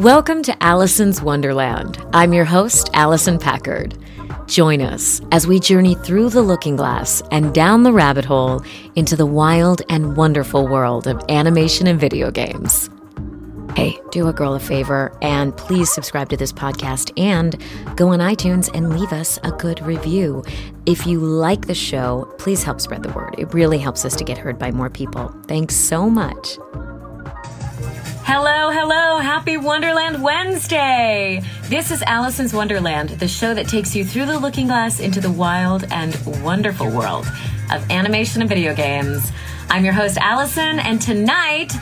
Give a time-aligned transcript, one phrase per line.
[0.00, 2.02] Welcome to Allison's Wonderland.
[2.14, 3.98] I'm your host, Allison Packard.
[4.46, 8.64] Join us as we journey through the looking glass and down the rabbit hole
[8.96, 12.88] into the wild and wonderful world of animation and video games.
[13.76, 17.62] Hey, do a girl a favor and please subscribe to this podcast and
[17.94, 20.42] go on iTunes and leave us a good review.
[20.86, 23.34] If you like the show, please help spread the word.
[23.36, 25.28] It really helps us to get heard by more people.
[25.46, 26.56] Thanks so much.
[28.32, 31.42] Hello, hello, happy Wonderland Wednesday!
[31.64, 35.32] This is Allison's Wonderland, the show that takes you through the looking glass into the
[35.32, 37.26] wild and wonderful world
[37.72, 39.32] of animation and video games.
[39.68, 41.72] I'm your host, Allison, and tonight,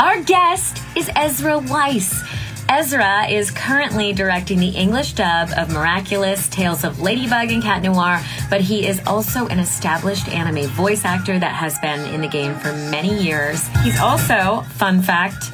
[0.00, 2.20] our guest is Ezra Weiss.
[2.68, 8.20] Ezra is currently directing the English dub of Miraculous Tales of Ladybug and Cat Noir,
[8.50, 12.56] but he is also an established anime voice actor that has been in the game
[12.56, 13.68] for many years.
[13.84, 15.52] He's also, fun fact,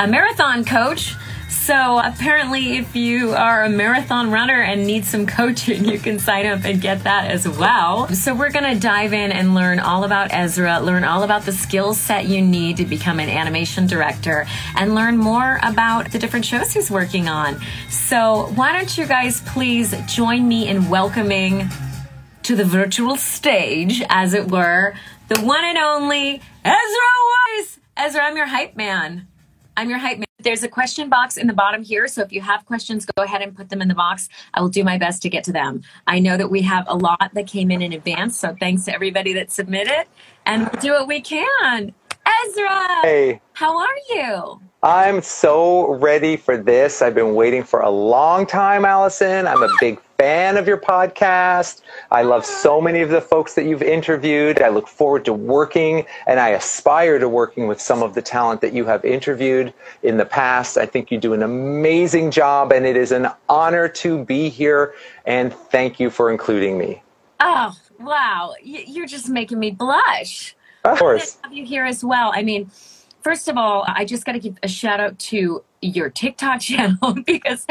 [0.00, 1.14] a marathon coach.
[1.50, 6.46] So apparently, if you are a marathon runner and need some coaching, you can sign
[6.46, 8.08] up and get that as well.
[8.08, 11.52] So we're going to dive in and learn all about Ezra, learn all about the
[11.52, 16.46] skill set you need to become an animation director, and learn more about the different
[16.46, 17.60] shows he's working on.
[17.90, 21.68] So why don't you guys please join me in welcoming
[22.44, 24.94] to the virtual stage, as it were,
[25.28, 27.10] the one and only Ezra
[27.58, 27.78] Weiss.
[27.98, 29.26] Ezra, I'm your hype man.
[29.76, 30.26] I'm your hype man.
[30.38, 32.08] There's a question box in the bottom here.
[32.08, 34.28] So if you have questions, go ahead and put them in the box.
[34.54, 35.82] I will do my best to get to them.
[36.06, 38.38] I know that we have a lot that came in in advance.
[38.38, 40.06] So thanks to everybody that submitted.
[40.46, 41.94] And we'll do what we can.
[42.46, 43.00] Ezra!
[43.02, 43.40] Hey.
[43.52, 44.60] How are you?
[44.82, 47.02] I'm so ready for this.
[47.02, 49.46] I've been waiting for a long time, Allison.
[49.46, 51.82] I'm a big fan of your podcast.
[52.10, 54.62] I love so many of the folks that you've interviewed.
[54.62, 58.62] I look forward to working and I aspire to working with some of the talent
[58.62, 60.78] that you have interviewed in the past.
[60.78, 64.94] I think you do an amazing job and it is an honor to be here.
[65.26, 67.02] And thank you for including me.
[67.40, 68.54] Oh, wow.
[68.62, 70.56] You're just making me blush.
[70.84, 71.36] Of course.
[71.44, 72.32] Have you here as well.
[72.34, 72.70] I mean,
[73.22, 77.14] first of all, I just got to give a shout out to your TikTok channel
[77.24, 77.64] because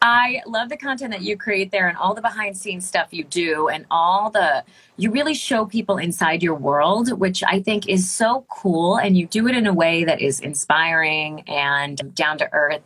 [0.00, 3.24] I love the content that you create there and all the behind scenes stuff you
[3.24, 4.64] do and all the
[4.96, 9.26] you really show people inside your world which I think is so cool and you
[9.26, 12.82] do it in a way that is inspiring and down to earth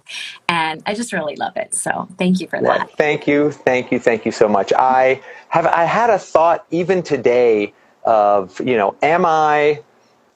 [0.48, 1.74] and I just really love it.
[1.74, 2.78] So, thank you for that.
[2.78, 3.50] Well, thank you.
[3.50, 3.98] Thank you.
[3.98, 4.72] Thank you so much.
[4.72, 7.74] I have I had a thought even today
[8.04, 9.82] of, you know, am I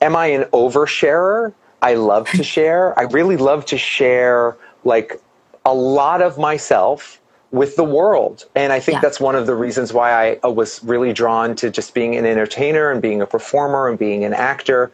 [0.00, 1.54] am I an oversharer?
[1.86, 2.98] I love to share.
[2.98, 5.20] I really love to share like
[5.64, 7.20] a lot of myself
[7.52, 8.44] with the world.
[8.56, 9.00] And I think yeah.
[9.02, 12.26] that's one of the reasons why I uh, was really drawn to just being an
[12.26, 14.90] entertainer and being a performer and being an actor.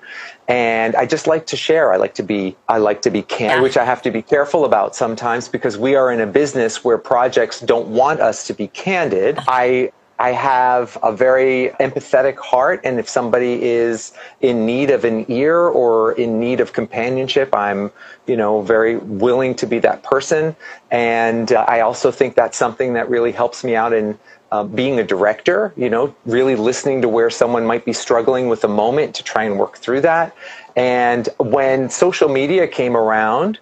[0.49, 1.95] And I just like to share.
[1.95, 3.63] I like to be I like to be candid, yeah.
[3.63, 6.99] which I have to be careful about sometimes because we are in a business where
[6.99, 9.39] projects don't want us to be candid.
[9.49, 15.27] I I have a very empathetic heart, and if somebody is in need of an
[15.29, 17.91] ear or in need of companionship, I'm,
[18.29, 20.55] you know, very willing to be that person.
[20.93, 24.17] And uh, I also think that's something that really helps me out in
[24.53, 28.63] uh, being a director, you know, really listening to where someone might be struggling with
[28.63, 30.37] a moment to try and work through that.
[30.77, 33.59] And when social media came around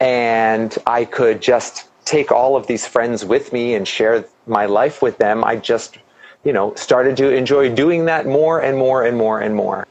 [0.00, 5.02] and I could just take all of these friends with me and share my life
[5.02, 5.98] with them, I just,
[6.42, 9.86] you know, started to enjoy doing that more and more and more and more.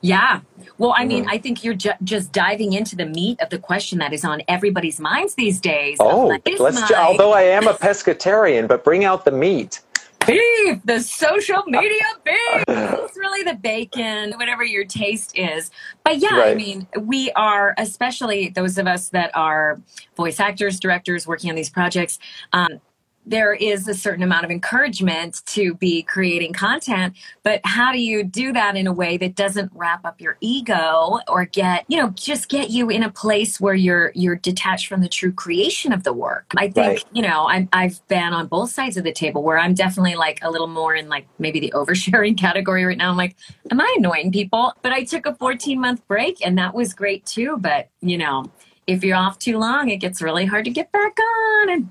[0.00, 0.40] Yeah.
[0.78, 1.30] Well, I mean, mm-hmm.
[1.30, 4.42] I think you're ju- just diving into the meat of the question that is on
[4.46, 5.96] everybody's minds these days.
[6.00, 6.80] Oh, let's.
[6.80, 9.80] My- although I am a pescatarian, but bring out the meat.
[10.28, 12.64] Beef, the social media beef.
[12.68, 15.70] it's really the bacon, whatever your taste is.
[16.04, 16.50] But yeah, right.
[16.50, 19.80] I mean, we are, especially those of us that are
[20.16, 22.18] voice actors, directors working on these projects.
[22.52, 22.80] Um,
[23.26, 28.24] there is a certain amount of encouragement to be creating content but how do you
[28.24, 32.10] do that in a way that doesn't wrap up your ego or get you know
[32.10, 36.04] just get you in a place where you're you're detached from the true creation of
[36.04, 36.52] the work?
[36.56, 37.04] I think right.
[37.12, 40.38] you know i i've been on both sides of the table where i'm definitely like
[40.42, 43.10] a little more in like maybe the oversharing category right now.
[43.10, 43.36] I'm like
[43.70, 44.72] am i annoying people?
[44.82, 48.44] But i took a 14 month break and that was great too but you know
[48.86, 51.88] if you're off too long it gets really hard to get back on and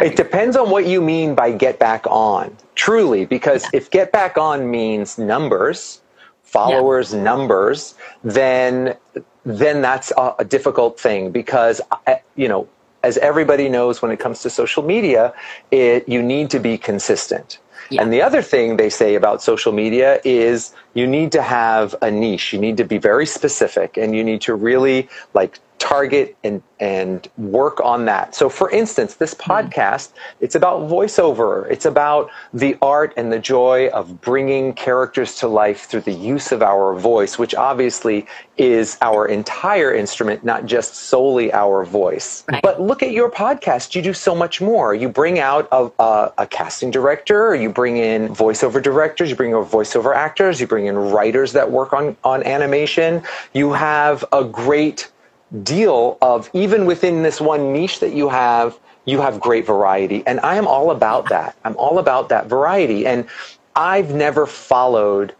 [0.00, 3.78] it depends on what you mean by get back on, truly, because yeah.
[3.78, 6.00] if get back on means numbers,
[6.42, 7.22] followers yeah.
[7.22, 8.96] numbers, then
[9.44, 12.68] then that's a, a difficult thing because uh, you know,
[13.02, 15.32] as everybody knows when it comes to social media,
[15.70, 17.58] it you need to be consistent.
[17.90, 18.02] Yeah.
[18.02, 22.10] And the other thing they say about social media is you need to have a
[22.10, 22.52] niche.
[22.52, 27.28] You need to be very specific and you need to really like target and and
[27.36, 28.34] work on that.
[28.34, 29.52] So for instance, this hmm.
[29.52, 31.70] podcast, it's about voiceover.
[31.70, 36.52] It's about the art and the joy of bringing characters to life through the use
[36.52, 38.26] of our voice, which obviously
[38.56, 42.44] is our entire instrument, not just solely our voice.
[42.50, 42.62] Right.
[42.62, 43.94] But look at your podcast.
[43.94, 44.94] You do so much more.
[44.94, 49.50] You bring out a, a, a casting director, you bring in voiceover directors, you bring
[49.50, 53.22] in voiceover actors, you bring in writers that work on, on animation.
[53.52, 55.10] You have a great
[55.62, 60.22] deal of even within this one niche that you have, you have great variety.
[60.26, 61.56] And I am all about that.
[61.64, 63.06] I'm all about that variety.
[63.06, 63.28] And
[63.76, 65.34] I've never followed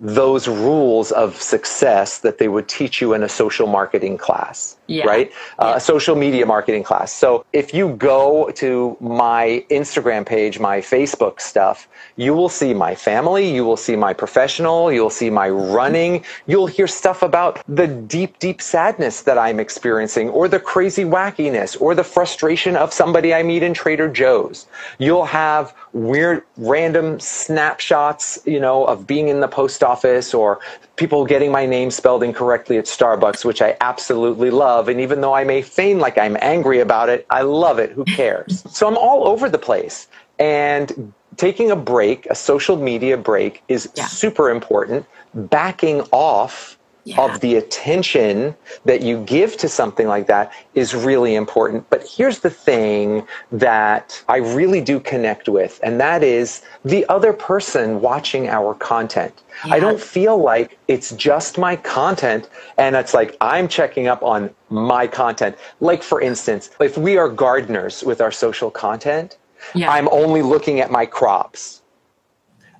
[0.00, 5.04] those rules of success that they would teach you in a social marketing class, yeah.
[5.04, 5.30] right?
[5.58, 5.64] Uh, yeah.
[5.72, 7.12] Uh, a social media marketing class.
[7.12, 12.94] So if you go to my Instagram page, my Facebook stuff, you will see my
[12.94, 17.88] family, you will see my professional, you'll see my running, you'll hear stuff about the
[17.88, 23.34] deep, deep sadness that I'm experiencing, or the crazy wackiness, or the frustration of somebody
[23.34, 24.66] I meet in Trader Joe's.
[24.98, 30.60] You'll have weird, random snapshots, you know, of being in the post office or
[30.96, 34.88] people getting my name spelled incorrectly at Starbucks, which I absolutely love.
[34.88, 37.90] And even though I may feign like I'm angry about it, I love it.
[37.92, 38.64] Who cares?
[38.70, 40.08] so I'm all over the place.
[40.38, 44.06] And taking a break, a social media break, is yeah.
[44.06, 45.06] super important.
[45.34, 46.77] Backing off
[47.08, 47.20] yeah.
[47.22, 51.88] of the attention that you give to something like that is really important.
[51.88, 57.32] But here's the thing that I really do connect with, and that is the other
[57.32, 59.42] person watching our content.
[59.64, 59.74] Yeah.
[59.74, 64.50] I don't feel like it's just my content and it's like I'm checking up on
[64.68, 65.56] my content.
[65.80, 69.38] Like, for instance, if we are gardeners with our social content,
[69.74, 69.90] yeah.
[69.90, 71.82] I'm only looking at my crops.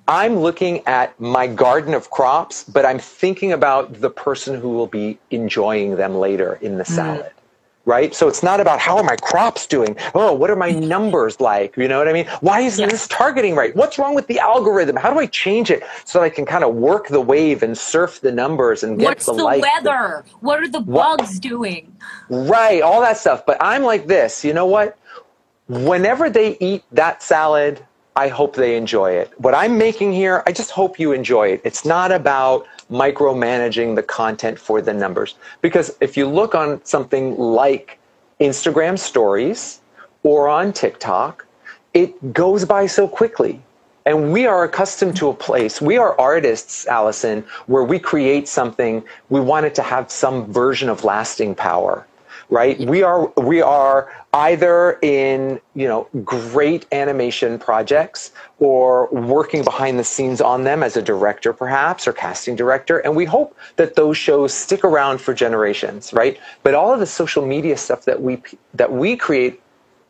[0.09, 4.87] I'm looking at my garden of crops, but I'm thinking about the person who will
[4.87, 6.87] be enjoying them later in the mm.
[6.87, 7.25] salad.
[7.25, 7.31] Mm.
[7.85, 8.13] Right?
[8.13, 9.95] So it's not about how are my crops doing?
[10.13, 11.75] Oh, what are my numbers like?
[11.77, 12.27] You know what I mean?
[12.41, 12.91] Why isn't yes.
[12.91, 13.75] this targeting right?
[13.75, 14.95] What's wrong with the algorithm?
[14.95, 17.75] How do I change it so that I can kind of work the wave and
[17.75, 20.23] surf the numbers and get What's the, the weather?
[20.41, 21.41] What are the bugs what?
[21.41, 21.95] doing?
[22.29, 23.45] Right, all that stuff.
[23.45, 24.99] But I'm like this, you know what?
[25.69, 27.85] whenever they eat that salad,
[28.15, 29.31] I hope they enjoy it.
[29.39, 31.61] What I'm making here, I just hope you enjoy it.
[31.63, 35.35] It's not about micromanaging the content for the numbers.
[35.61, 37.99] Because if you look on something like
[38.39, 39.81] Instagram stories
[40.23, 41.45] or on TikTok,
[41.93, 43.61] it goes by so quickly.
[44.05, 49.03] And we are accustomed to a place, we are artists, Allison, where we create something,
[49.29, 52.07] we want it to have some version of lasting power
[52.49, 52.79] right?
[52.79, 60.03] We are we are either in you know great animation projects or working behind the
[60.03, 64.17] scenes on them as a director perhaps or casting director and we hope that those
[64.17, 68.39] shows stick around for generations right but all of the social media stuff that we
[68.75, 69.61] that we create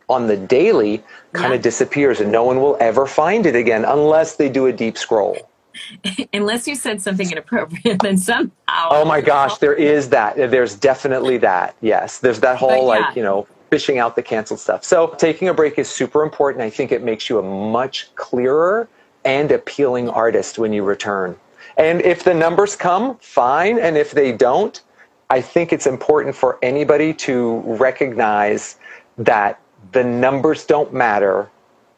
[0.10, 1.02] on the daily
[1.32, 1.58] kind yeah.
[1.58, 4.98] of disappears and no one will ever find it again unless they do a deep
[4.98, 5.38] scroll
[6.34, 8.52] unless you said something inappropriate, then somehow.
[8.68, 10.36] Oh my gosh, there is that.
[10.36, 11.76] There's definitely that.
[11.82, 13.00] Yes, there's that whole yeah.
[13.00, 14.84] like you know fishing out the canceled stuff.
[14.84, 16.64] So taking a break is super important.
[16.64, 18.90] I think it makes you a much clearer
[19.26, 21.38] and appealing artist when you return.
[21.78, 23.80] And if the numbers come, fine.
[23.80, 24.82] And if they don't,
[25.30, 28.78] I think it's important for anybody to recognize
[29.18, 29.60] that
[29.92, 31.50] the numbers don't matter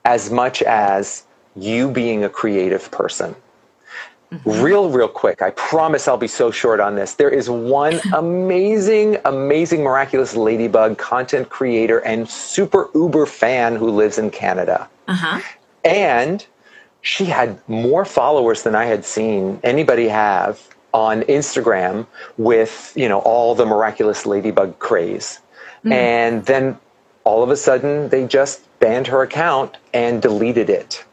[0.06, 1.26] as much as
[1.56, 3.36] you being a creative person.
[4.32, 4.64] Mm-hmm.
[4.64, 5.42] Real, real quick.
[5.42, 7.16] I promise I'll be so short on this.
[7.16, 14.18] There is one amazing, amazing, miraculous ladybug content creator and super uber fan who lives
[14.18, 14.90] in Canada.
[15.10, 15.42] Uh-huh.
[15.84, 16.46] And
[17.02, 20.62] she had more followers than I had seen anybody have
[20.94, 22.08] on Instagram
[22.38, 25.40] with, you know, all the miraculous ladybug craze.
[25.80, 25.92] Mm-hmm.
[25.92, 26.80] And then
[27.26, 31.04] all of a sudden they just banned her account and deleted it.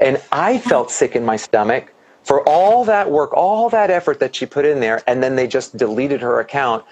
[0.00, 1.92] And I felt sick in my stomach
[2.26, 5.46] for all that work, all that effort that she put in there, and then they
[5.46, 6.84] just deleted her account.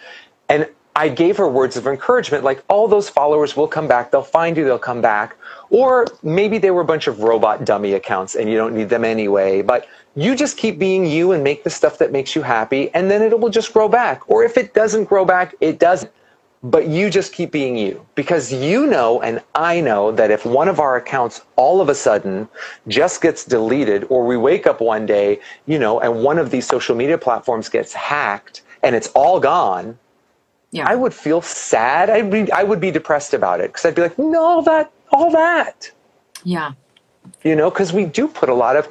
[0.49, 4.23] And I gave her words of encouragement, like all those followers will come back, they'll
[4.23, 5.37] find you, they'll come back.
[5.71, 9.05] Or maybe they were a bunch of robot dummy accounts and you don't need them
[9.05, 9.61] anyway.
[9.61, 13.11] But you just keep being you and make the stuff that makes you happy, and
[13.11, 14.23] then it will just grow back.
[14.31, 16.13] Or if it doesn't grow back, it doesn't
[16.65, 20.67] but you just keep being you because you know and I know that if one
[20.67, 22.49] of our accounts all of a sudden
[22.89, 26.67] just gets deleted or we wake up one day, you know, and one of these
[26.67, 29.99] social media platforms gets hacked and it's all gone,
[30.71, 30.89] yeah.
[30.89, 32.09] I would feel sad.
[32.09, 35.31] I'd be, I would be depressed about it because I'd be like, no, that, all
[35.31, 35.91] that.
[36.45, 36.73] Yeah.
[37.43, 38.89] You know, because we do put a lot of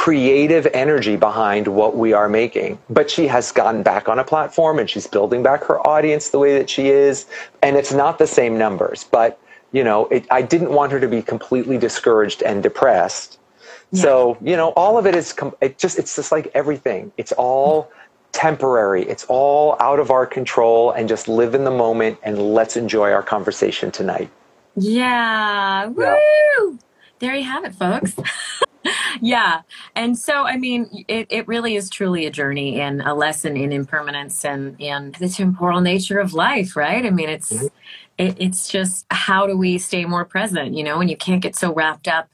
[0.00, 2.78] creative energy behind what we are making.
[2.88, 6.38] But she has gotten back on a platform and she's building back her audience the
[6.38, 7.26] way that she is.
[7.62, 9.38] And it's not the same numbers, but
[9.72, 13.38] you know, it, I didn't want her to be completely discouraged and depressed.
[13.92, 14.00] Yeah.
[14.00, 17.12] So, you know, all of it is, it just, it's just like everything.
[17.18, 17.92] It's all
[18.32, 19.06] temporary.
[19.06, 23.12] It's all out of our control and just live in the moment and let's enjoy
[23.12, 24.30] our conversation tonight.
[24.76, 25.88] Yeah.
[25.88, 26.04] Woo!
[26.04, 26.76] Yeah.
[27.18, 28.14] There you have it, folks.
[29.20, 29.62] yeah.
[29.94, 33.72] And so, I mean, it, it really is truly a journey and a lesson in
[33.72, 37.04] impermanence and, and the temporal nature of life, right?
[37.04, 37.66] I mean, it's, mm-hmm.
[38.18, 41.56] it, it's just how do we stay more present, you know, and you can't get
[41.56, 42.28] so wrapped up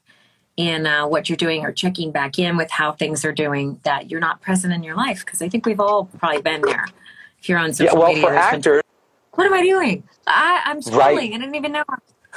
[0.57, 4.11] in uh, what you're doing or checking back in with how things are doing that
[4.11, 5.25] you're not present in your life.
[5.27, 6.87] Cause I think we've all probably been there.
[7.39, 8.83] If you're on social yeah, well, media, for actors, been,
[9.33, 10.03] what am I doing?
[10.27, 10.99] I, I'm scrolling.
[10.99, 11.35] Right.
[11.35, 11.85] I didn't even know.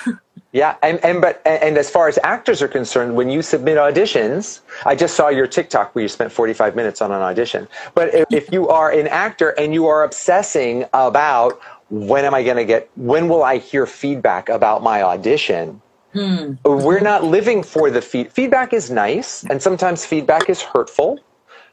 [0.52, 4.62] Yeah, and, and but and as far as actors are concerned, when you submit auditions,
[4.84, 7.68] I just saw your TikTok where you spent 45 minutes on an audition.
[7.94, 12.44] But if, if you are an actor and you are obsessing about when am I
[12.44, 15.82] going to get, when will I hear feedback about my audition?
[16.14, 16.54] Hmm.
[16.64, 18.32] We're not living for the feed.
[18.32, 21.20] Feedback is nice, and sometimes feedback is hurtful.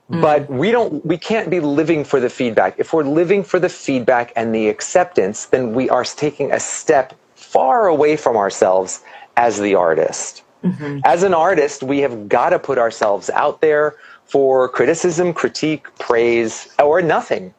[0.09, 0.21] Hmm.
[0.21, 2.75] But we don't, we can't be living for the feedback.
[2.79, 7.15] If we're living for the feedback and the acceptance, then we are taking a step
[7.57, 9.03] far away from ourselves
[9.39, 10.43] as the artist.
[10.63, 10.99] Mm-hmm.
[11.07, 13.97] As an artist, we have got to put ourselves out there
[14.27, 17.55] for criticism, critique, praise, or nothing.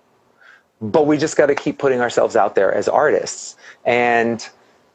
[0.81, 3.55] But we just got to keep putting ourselves out there as artists.
[3.85, 4.47] And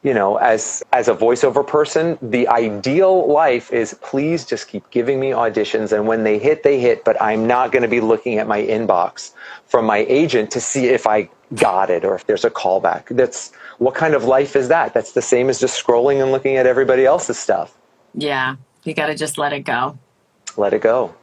[0.03, 5.19] you know, as as a voiceover person, the ideal life is please just keep giving
[5.19, 8.37] me auditions and when they hit, they hit, but I'm not going to be looking
[8.37, 9.33] at my inbox
[9.65, 13.07] from my agent to see if I got it or if there's a callback.
[13.15, 13.51] That's
[13.83, 14.93] what kind of life is that?
[14.93, 17.77] That's the same as just scrolling and looking at everybody else's stuff.
[18.15, 19.97] Yeah, you got to just let it go.
[20.55, 21.15] Let it go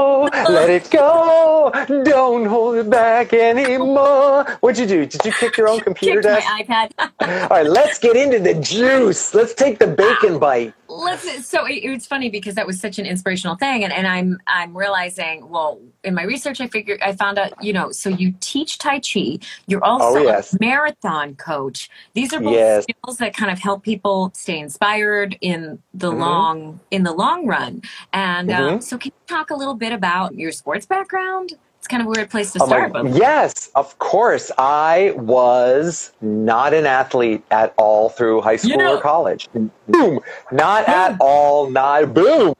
[0.00, 1.72] Oh, let it go.
[2.04, 4.44] Don't hold it back anymore.
[4.60, 5.04] What'd you do?
[5.04, 6.46] Did you kick your own computer desk?
[6.46, 7.10] my iPad.
[7.42, 9.34] All right, let's get into the juice.
[9.34, 10.72] Let's take the bacon bite.
[10.88, 11.46] Let's.
[11.46, 14.76] So it, it's funny because that was such an inspirational thing, and, and I'm I'm
[14.76, 15.48] realizing.
[15.48, 17.62] Well, in my research, I figured I found out.
[17.62, 19.38] You know, so you teach Tai Chi.
[19.66, 20.54] You're also oh, yes.
[20.54, 21.90] a marathon coach.
[22.14, 22.84] These are both yes.
[22.84, 26.20] skills that kind of help people stay inspired in the mm-hmm.
[26.20, 27.82] long in the long run.
[28.12, 28.74] And um, mm-hmm.
[28.76, 31.52] um, so, can you talk a little bit about your sports background?
[31.78, 32.92] It's kind of a weird place to start.
[32.94, 34.50] Oh my, yes, of course.
[34.58, 39.48] I was not an athlete at all through high school you know, or college.
[39.52, 40.20] Boom.
[40.50, 40.94] Not boom.
[40.94, 41.70] at all.
[41.70, 42.54] Not boom.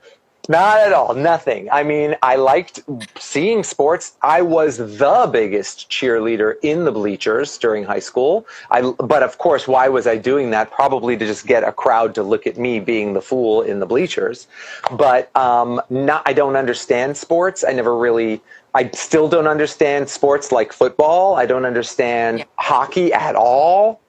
[0.48, 1.12] Not at all.
[1.12, 1.68] Nothing.
[1.70, 2.80] I mean, I liked
[3.18, 4.16] seeing sports.
[4.22, 8.46] I was the biggest cheerleader in the bleachers during high school.
[8.70, 10.70] I, but of course, why was I doing that?
[10.70, 13.84] Probably to just get a crowd to look at me being the fool in the
[13.84, 14.46] bleachers.
[14.90, 17.62] But um, not, I don't understand sports.
[17.62, 18.40] I never really.
[18.74, 21.34] I still don't understand sports like football.
[21.34, 22.44] I don't understand yeah.
[22.56, 24.00] hockey at all.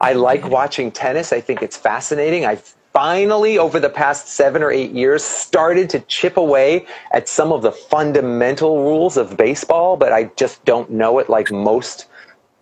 [0.00, 1.32] I like watching tennis.
[1.32, 2.46] I think it's fascinating.
[2.46, 2.58] I
[2.92, 7.62] finally, over the past seven or eight years, started to chip away at some of
[7.62, 12.06] the fundamental rules of baseball, but I just don't know it like most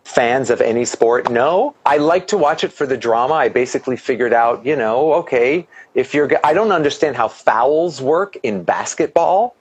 [0.04, 1.74] fans of any sport know.
[1.84, 3.34] I like to watch it for the drama.
[3.34, 8.36] I basically figured out, you know, okay, if you're, I don't understand how fouls work
[8.42, 9.54] in basketball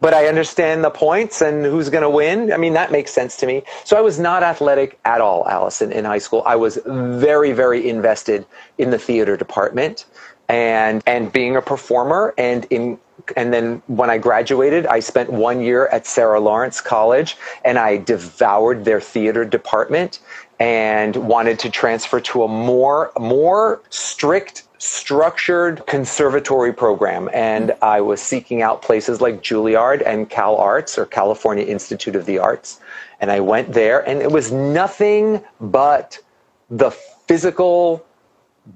[0.00, 2.52] but I understand the points and who's going to win.
[2.52, 3.62] I mean, that makes sense to me.
[3.84, 6.42] So I was not athletic at all, Allison, in high school.
[6.46, 8.46] I was very, very invested
[8.78, 10.04] in the theater department
[10.48, 12.98] and and being a performer and in
[13.36, 17.98] and then when I graduated, I spent one year at Sarah Lawrence College and I
[17.98, 20.20] devoured their theater department
[20.60, 28.22] and wanted to transfer to a more more strict structured conservatory program and I was
[28.22, 32.80] seeking out places like Juilliard and Cal Arts or California Institute of the Arts
[33.20, 36.18] and I went there and it was nothing but
[36.70, 38.04] the physical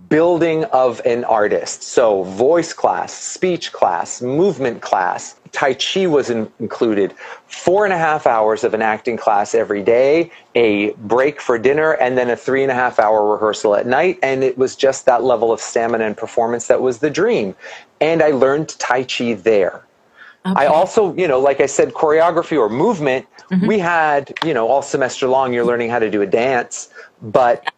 [0.08, 1.82] building of an artist.
[1.82, 7.14] So voice class, speech class, movement class, Tai Chi was in, included.
[7.46, 11.92] Four and a half hours of an acting class every day, a break for dinner,
[11.92, 14.18] and then a three and a half hour rehearsal at night.
[14.22, 17.54] And it was just that level of stamina and performance that was the dream.
[18.00, 19.84] And I learned Tai Chi there.
[20.44, 20.64] Okay.
[20.64, 23.66] I also, you know, like I said, choreography or movement, mm-hmm.
[23.66, 26.88] we had, you know, all semester long, you're learning how to do a dance,
[27.22, 27.72] but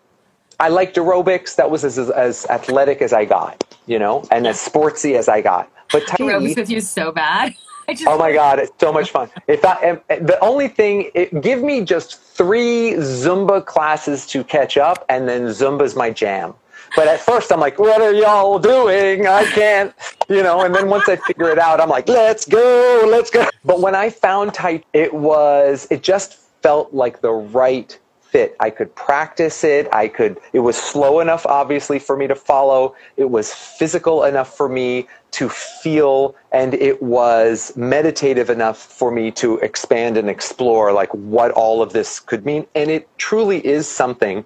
[0.61, 1.56] I liked aerobics.
[1.56, 5.40] That was as, as athletic as I got, you know, and as sportsy as I
[5.40, 5.70] got.
[5.92, 7.54] But Tai, aerobics with you so bad.
[7.88, 9.28] Just, oh my god, it's so much fun.
[9.46, 15.04] If I, the only thing, it, give me just three Zumba classes to catch up,
[15.11, 16.54] and then Zumba's my jam.
[16.96, 19.26] But at first, I'm like, what are y'all doing?
[19.26, 19.92] I can't,
[20.28, 20.62] you know.
[20.62, 23.49] And then once I figure it out, I'm like, let's go, let's go.
[23.64, 27.99] But when I found Tai, it was, it just felt like the right
[28.35, 28.57] fit.
[28.59, 29.87] I could practice it.
[29.93, 32.97] I could, it was slow enough, obviously, for me to follow.
[33.17, 35.07] It was physical enough for me
[35.38, 41.53] to feel, and it was meditative enough for me to expand and explore, like what
[41.53, 42.67] all of this could mean.
[42.75, 44.45] And it truly is something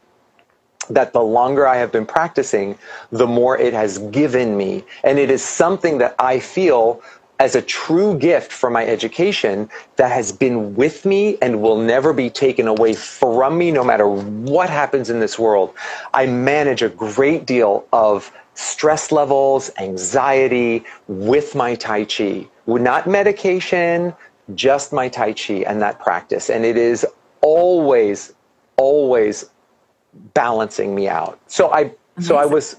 [0.90, 2.78] that the longer I have been practicing,
[3.11, 4.85] the more it has given me.
[5.02, 7.00] And it is something that I feel
[7.40, 12.12] as a true gift for my education that has been with me and will never
[12.12, 15.73] be taken away from me no matter what happens in this world.
[16.14, 22.47] I manage a great deal of stress levels, anxiety with my Tai Chi.
[22.66, 24.14] Not medication,
[24.54, 26.50] just my Tai Chi and that practice.
[26.50, 27.07] And it is
[27.40, 28.33] always,
[28.76, 29.49] always
[30.35, 31.38] balancing me out.
[31.47, 32.76] So I so I was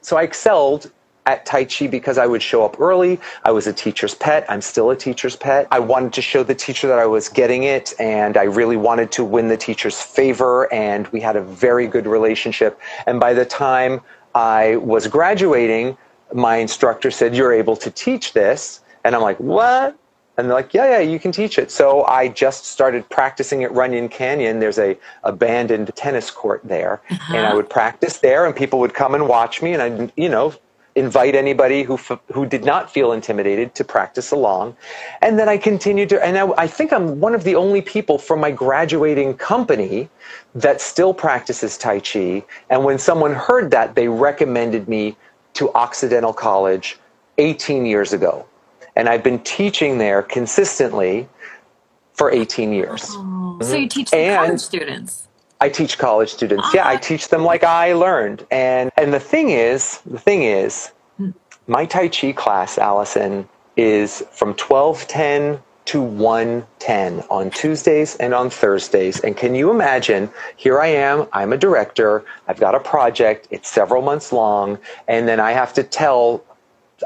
[0.00, 0.90] so I excelled
[1.28, 3.20] at Tai Chi because I would show up early.
[3.44, 4.46] I was a teacher's pet.
[4.48, 5.68] I'm still a teacher's pet.
[5.70, 9.12] I wanted to show the teacher that I was getting it, and I really wanted
[9.12, 12.80] to win the teacher's favor, and we had a very good relationship.
[13.06, 14.00] And by the time
[14.34, 15.98] I was graduating,
[16.32, 18.80] my instructor said, You're able to teach this.
[19.04, 19.98] And I'm like, What?
[20.38, 21.68] And they're like, yeah, yeah, you can teach it.
[21.72, 24.60] So I just started practicing at Runyon Canyon.
[24.60, 27.36] There's a abandoned tennis court there, uh-huh.
[27.36, 30.28] and I would practice there, and people would come and watch me, and I, you
[30.28, 30.54] know,
[30.98, 31.96] invite anybody who
[32.32, 34.76] who did not feel intimidated to practice along,
[35.22, 36.24] and then I continued to.
[36.24, 40.08] And I, I think I'm one of the only people from my graduating company
[40.54, 42.44] that still practices Tai Chi.
[42.70, 45.16] And when someone heard that, they recommended me
[45.54, 46.98] to Occidental College
[47.38, 48.46] 18 years ago
[48.98, 51.28] and I've been teaching there consistently
[52.12, 53.04] for 18 years.
[53.10, 53.62] Oh, mm-hmm.
[53.62, 55.27] So you teach the college students?
[55.60, 56.72] I teach college students.
[56.72, 58.46] Yeah, I teach them like I learned.
[58.50, 61.30] And and the thing is, the thing is, hmm.
[61.66, 69.20] my Tai Chi class, Allison, is from 1210 to 110 on Tuesdays and on Thursdays.
[69.20, 70.30] And can you imagine?
[70.56, 75.26] Here I am, I'm a director, I've got a project, it's several months long, and
[75.26, 76.44] then I have to tell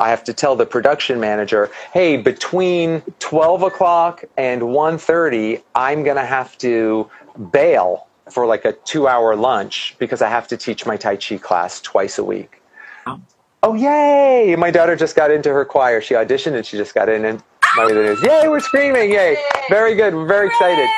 [0.01, 6.17] I have to tell the production manager, hey, between 12 o'clock and 1.30, I'm going
[6.17, 7.11] to have to
[7.53, 11.39] bail for like a two hour lunch because I have to teach my Tai Chi
[11.39, 12.63] class twice a week.
[13.07, 13.21] Oh.
[13.63, 14.55] oh, yay!
[14.57, 16.01] My daughter just got into her choir.
[16.01, 17.25] She auditioned and she just got in.
[17.25, 17.43] And
[17.77, 19.37] my other is, yay, we're screaming, yay.
[19.69, 20.15] Very good.
[20.15, 20.89] We're very excited.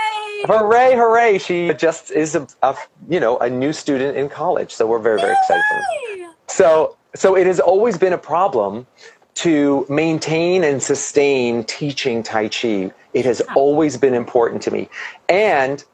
[0.46, 1.38] Hooray, hooray.
[1.38, 2.76] She just is a, a,
[3.08, 4.72] you know, a new student in college.
[4.74, 6.34] So we're very, very excited for her.
[6.46, 8.86] So so it has always been a problem
[9.34, 12.92] to maintain and sustain teaching Tai Chi.
[13.14, 14.88] It has always been important to me.
[15.28, 15.84] And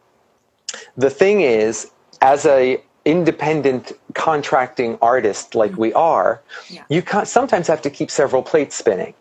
[0.97, 5.99] the thing is, as a independent contracting artist like we mm-hmm.
[5.99, 6.83] are, yeah.
[6.89, 9.15] you sometimes have to keep several plates spinning.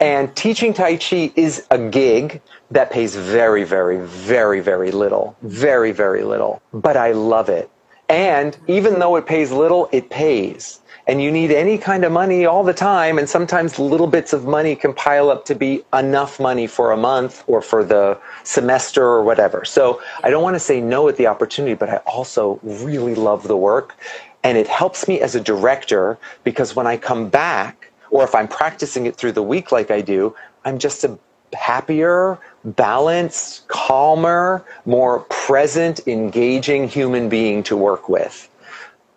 [0.00, 5.36] And teaching Tai Chi is a gig that pays very, very, very, very little.
[5.42, 6.62] Very, very little.
[6.72, 7.70] But I love it.
[8.08, 9.00] And even mm-hmm.
[9.00, 10.80] though it pays little, it pays
[11.10, 14.44] and you need any kind of money all the time and sometimes little bits of
[14.44, 19.02] money can pile up to be enough money for a month or for the semester
[19.02, 19.64] or whatever.
[19.64, 23.48] So i don't want to say no at the opportunity but i also really love
[23.48, 23.96] the work
[24.44, 28.46] and it helps me as a director because when i come back or if i'm
[28.46, 31.18] practicing it through the week like i do i'm just a
[31.54, 38.49] happier balanced calmer more present engaging human being to work with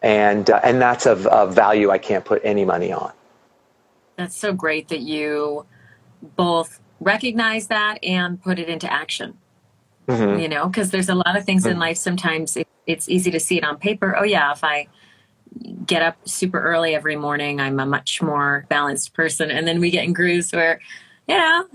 [0.03, 3.11] and uh, and that's of, of value I can't put any money on.
[4.17, 5.65] That's so great that you
[6.35, 9.37] both recognize that and put it into action.
[10.07, 10.39] Mm-hmm.
[10.39, 11.71] You know, because there's a lot of things mm-hmm.
[11.71, 11.97] in life.
[11.97, 14.15] Sometimes it, it's easy to see it on paper.
[14.17, 14.87] Oh yeah, if I
[15.85, 19.51] get up super early every morning, I'm a much more balanced person.
[19.51, 20.79] And then we get in grooves where,
[21.27, 21.67] you know,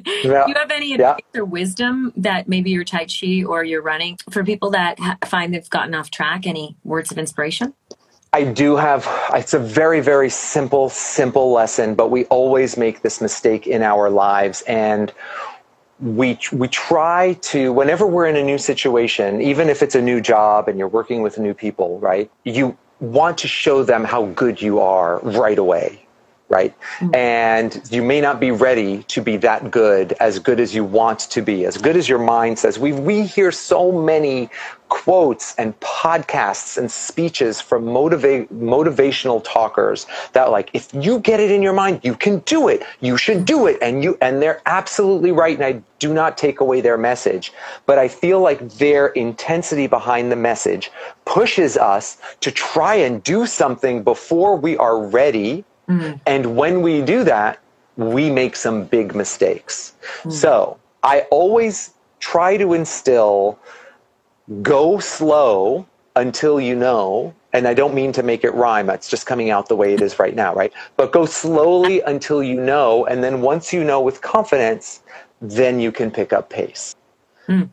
[0.24, 0.46] yeah.
[0.46, 1.40] you have any advice yeah.
[1.40, 5.54] or wisdom that maybe your Tai Chi or your running for people that ha- find
[5.54, 6.46] they've gotten off track?
[6.46, 7.74] Any words of inspiration?
[8.32, 13.20] I do have, it's a very, very simple, simple lesson, but we always make this
[13.20, 14.62] mistake in our lives.
[14.62, 15.12] And
[16.00, 20.20] we, we try to, whenever we're in a new situation, even if it's a new
[20.20, 22.28] job and you're working with new people, right?
[22.42, 26.03] You want to show them how good you are right away
[26.54, 26.74] right?
[26.98, 27.14] Mm-hmm.
[27.14, 31.20] And you may not be ready to be that good, as good as you want
[31.20, 32.78] to be, as good as your mind says.
[32.78, 34.48] We, we hear so many
[34.88, 41.50] quotes and podcasts and speeches from motiva- motivational talkers that like if you get it
[41.50, 44.60] in your mind you can do it you should do it and you and they're
[44.66, 47.52] absolutely right and I do not take away their message
[47.86, 50.92] but I feel like their intensity behind the message
[51.24, 55.64] pushes us to try and do something before we are ready.
[55.88, 56.20] Mm.
[56.26, 57.60] And when we do that,
[57.96, 59.94] we make some big mistakes.
[60.22, 60.32] Mm.
[60.32, 63.58] So I always try to instill
[64.62, 67.34] go slow until you know.
[67.52, 68.90] And I don't mean to make it rhyme.
[68.90, 70.72] It's just coming out the way it is right now, right?
[70.96, 73.06] But go slowly until you know.
[73.06, 75.02] And then once you know with confidence,
[75.40, 76.96] then you can pick up pace.
[77.46, 77.68] Mm.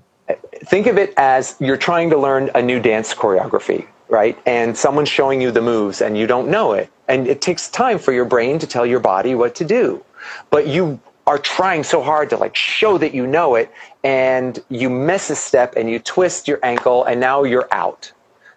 [0.65, 4.37] Think of it as you're trying to learn a new dance choreography, right?
[4.45, 6.91] And someone's showing you the moves and you don't know it.
[7.11, 10.01] And it takes time for your brain to tell your body what to do.
[10.49, 10.97] But you
[11.27, 13.69] are trying so hard to like show that you know it
[14.01, 18.13] and you miss a step and you twist your ankle and now you're out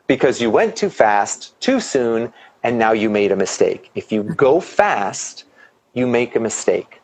[0.07, 3.91] because you went too fast too soon and now you made a mistake.
[3.97, 5.45] If you go fast,
[5.93, 7.01] you make a mistake.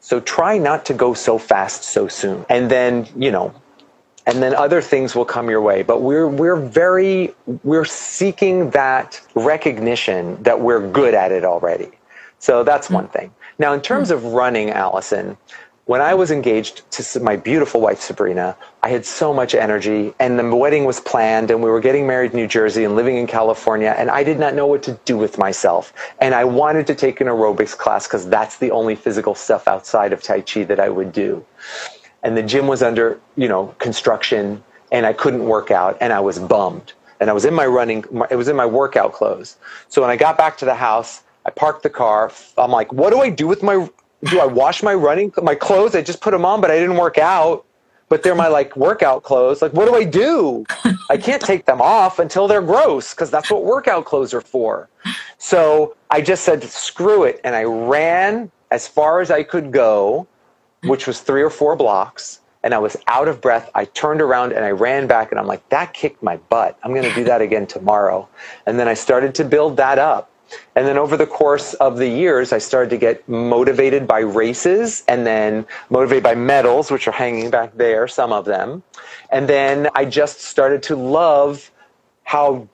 [0.00, 2.44] So try not to go so fast so soon.
[2.50, 3.54] And then, you know,
[4.26, 5.82] and then other things will come your way.
[5.82, 11.90] But we're we're very we're seeking that recognition that we're good at it already.
[12.38, 13.32] So that's one thing.
[13.58, 15.36] Now, in terms of running, Allison,
[15.86, 20.38] when I was engaged to my beautiful wife, Sabrina, I had so much energy, and
[20.38, 23.26] the wedding was planned, and we were getting married in New Jersey and living in
[23.26, 25.92] California, and I did not know what to do with myself.
[26.20, 30.12] And I wanted to take an aerobics class because that's the only physical stuff outside
[30.12, 31.44] of Tai Chi that I would do.
[32.22, 36.20] And the gym was under, you know, construction, and I couldn't work out, and I
[36.20, 36.92] was bummed.
[37.20, 39.56] And I was in my running, it was in my workout clothes.
[39.88, 42.30] So when I got back to the house, I parked the car.
[42.56, 43.88] I'm like, what do I do with my?
[44.24, 45.96] Do I wash my running my clothes?
[45.96, 47.64] I just put them on, but I didn't work out.
[48.08, 49.62] But they're my like workout clothes.
[49.62, 50.64] Like, what do I do?
[51.08, 54.88] I can't take them off until they're gross because that's what workout clothes are for.
[55.38, 60.26] So I just said, screw it, and I ran as far as I could go,
[60.84, 63.70] which was three or four blocks and I was out of breath.
[63.74, 66.78] I turned around and I ran back and I'm like, that kicked my butt.
[66.82, 68.28] I'm going to do that again tomorrow.
[68.66, 70.30] And then I started to build that up.
[70.76, 75.02] And then over the course of the years, I started to get motivated by races
[75.08, 78.82] and then motivated by medals, which are hanging back there, some of them.
[79.30, 81.70] And then I just started to love
[82.24, 82.68] how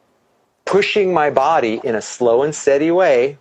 [0.65, 3.39] pushing my body in a slow and steady way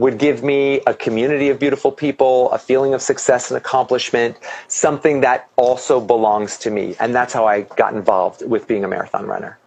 [0.00, 4.34] would give me a community of beautiful people, a feeling of success and accomplishment,
[4.66, 6.96] something that also belongs to me.
[6.98, 9.58] And that's how I got involved with being a marathon runner.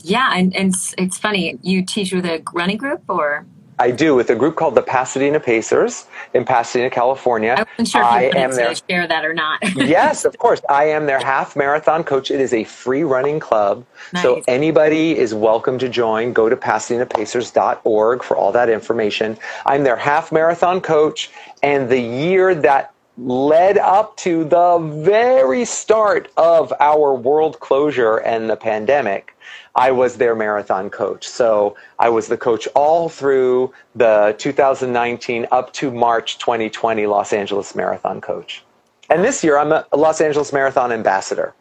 [0.00, 1.58] Yeah, and, and it's funny.
[1.62, 3.46] You teach with a running group or?
[3.78, 7.54] I do with a group called the Pasadena Pacers in Pasadena, California.
[7.58, 9.60] I wasn't sure if you am their, share that or not.
[9.76, 10.60] yes, of course.
[10.68, 12.30] I am their half marathon coach.
[12.30, 13.84] It is a free running club.
[14.12, 14.22] Nice.
[14.22, 16.32] So anybody is welcome to join.
[16.32, 19.36] Go to PasadenaPacers.org for all that information.
[19.66, 21.30] I'm their half marathon coach.
[21.62, 28.50] And the year that led up to the very start of our world closure and
[28.50, 29.33] the pandemic,
[29.74, 31.26] I was their marathon coach.
[31.26, 37.74] So I was the coach all through the 2019 up to March 2020 Los Angeles
[37.74, 38.64] Marathon coach.
[39.10, 41.54] And this year I'm a Los Angeles Marathon ambassador.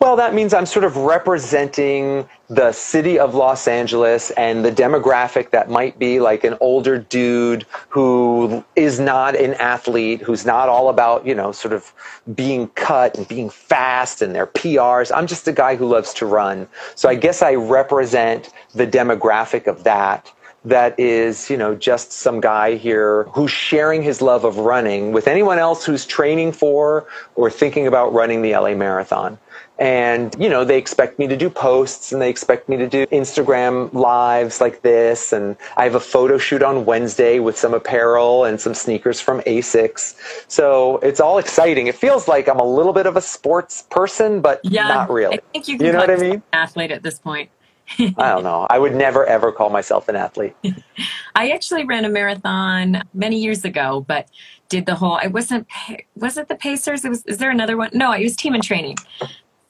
[0.00, 5.50] Well, that means I'm sort of representing the city of Los Angeles and the demographic
[5.50, 10.88] that might be like an older dude who is not an athlete, who's not all
[10.88, 11.92] about, you know, sort of
[12.34, 15.12] being cut and being fast and their PRs.
[15.14, 16.66] I'm just a guy who loves to run.
[16.94, 20.32] So I guess I represent the demographic of that
[20.64, 25.26] that is, you know, just some guy here who's sharing his love of running with
[25.26, 29.38] anyone else who's training for or thinking about running the LA Marathon.
[29.80, 33.06] And, you know, they expect me to do posts and they expect me to do
[33.06, 35.32] Instagram lives like this.
[35.32, 39.40] And I have a photo shoot on Wednesday with some apparel and some sneakers from
[39.40, 40.16] Asics.
[40.48, 41.86] So it's all exciting.
[41.86, 45.38] It feels like I'm a little bit of a sports person, but yeah, not really.
[45.38, 46.42] I think you, you know what I mean?
[46.52, 47.50] Athlete at this point.
[47.98, 48.66] I don't know.
[48.70, 50.54] I would never ever call myself an athlete.
[51.34, 54.28] I actually ran a marathon many years ago, but
[54.68, 55.18] did the whole.
[55.20, 55.66] I wasn't.
[56.14, 57.04] Was it the Pacers?
[57.04, 57.24] It was.
[57.26, 57.90] Is there another one?
[57.92, 58.96] No, it was team and training.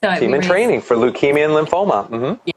[0.03, 2.09] So Team in training for leukemia and lymphoma.
[2.09, 2.41] Mm-hmm.
[2.47, 2.53] Yeah.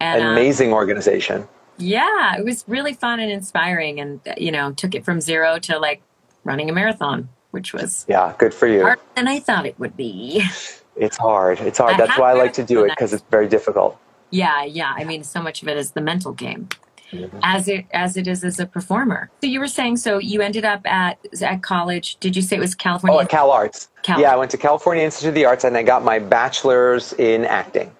[0.00, 1.48] And, um, Amazing um, organization.
[1.76, 5.80] Yeah, it was really fun and inspiring, and you know, took it from zero to
[5.80, 6.02] like
[6.44, 8.82] running a marathon, which was yeah, good for you.
[8.82, 10.44] Harder than I thought it would be.
[10.96, 11.58] It's hard.
[11.58, 11.94] It's hard.
[11.94, 13.98] I That's why I like to do it because it's very difficult.
[14.30, 14.92] Yeah, yeah.
[14.96, 16.68] I mean, so much of it is the mental game.
[17.42, 19.30] As it as it is as a performer.
[19.40, 22.16] So you were saying, so you ended up at at college.
[22.16, 23.16] Did you say it was California?
[23.16, 23.88] Oh, at Cal Arts.
[24.02, 24.20] Cal.
[24.20, 27.44] Yeah, I went to California Institute of the Arts and I got my bachelor's in
[27.44, 27.90] acting.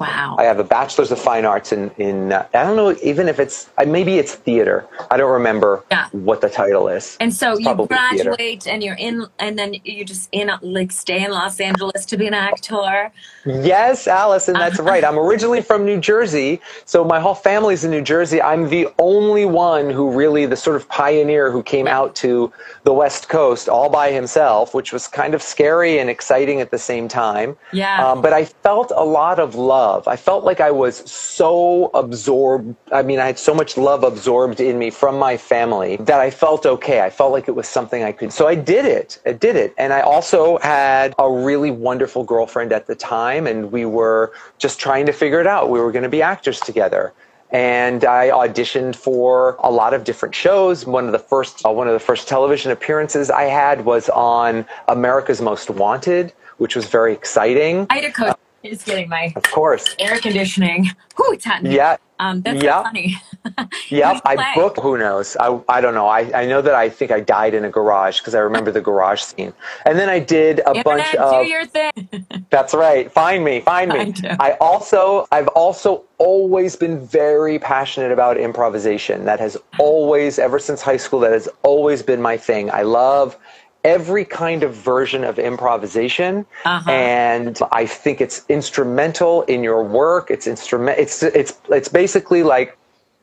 [0.00, 0.36] Wow.
[0.38, 3.38] I have a bachelor's of fine arts in in uh, I don't know even if
[3.38, 4.86] it's uh, maybe it's theater.
[5.10, 6.08] I don't remember Yeah.
[6.12, 7.18] what the title is.
[7.20, 8.30] And so It's you probably theater.
[8.30, 12.16] graduate and you're in, and then you just in, like, stay in Los Angeles to
[12.16, 13.12] be an actor.
[13.44, 14.88] Yes, Allison, that's Uh-huh.
[14.90, 15.04] right.
[15.04, 18.40] I'm originally from New Jersey, so my whole family's in New Jersey.
[18.40, 22.50] I'm the only one who really, the sort of pioneer who came out to
[22.84, 26.78] the West Coast all by himself, which was kind of scary and exciting at the
[26.78, 27.56] same time.
[27.72, 28.06] Yeah.
[28.06, 29.89] Um, but I felt a lot of love.
[30.06, 32.74] I felt like I was so absorbed.
[32.92, 36.30] I mean, I had so much love absorbed in me from my family that I
[36.30, 37.00] felt okay.
[37.00, 38.32] I felt like it was something I could.
[38.32, 39.18] So I did it.
[39.26, 39.74] I did it.
[39.78, 44.78] And I also had a really wonderful girlfriend at the time, and we were just
[44.78, 45.70] trying to figure it out.
[45.70, 47.12] We were going to be actors together.
[47.52, 50.86] And I auditioned for a lot of different shows.
[50.86, 54.64] One of the first, uh, one of the first television appearances I had was on
[54.86, 57.86] America's Most Wanted, which was very exciting.
[58.12, 59.94] Coach is getting my Of course.
[59.98, 60.90] air conditioning.
[61.16, 61.64] Whew, it's hot.
[61.64, 61.96] Yeah.
[62.18, 62.78] Um, that's Yeah.
[62.80, 63.16] so funny.
[63.88, 64.78] Yep, Who'd I booked.
[64.80, 65.34] Who knows?
[65.40, 66.06] I I don't know.
[66.06, 68.82] I, I know that I think I died in a garage because I remember the
[68.82, 69.54] garage scene.
[69.86, 71.46] And then I did a Internet, bunch do of.
[71.46, 72.26] your thing.
[72.50, 73.10] That's right.
[73.10, 73.60] Find me.
[73.60, 74.12] Find me.
[74.22, 74.36] You.
[74.38, 79.24] I also I've also always been very passionate about improvisation.
[79.24, 81.20] That has always ever since high school.
[81.20, 82.70] That has always been my thing.
[82.70, 83.38] I love
[83.84, 86.90] every kind of version of improvisation Uh-huh.
[86.90, 92.76] and i think it's instrumental in your work it's instrument it's it's it's basically like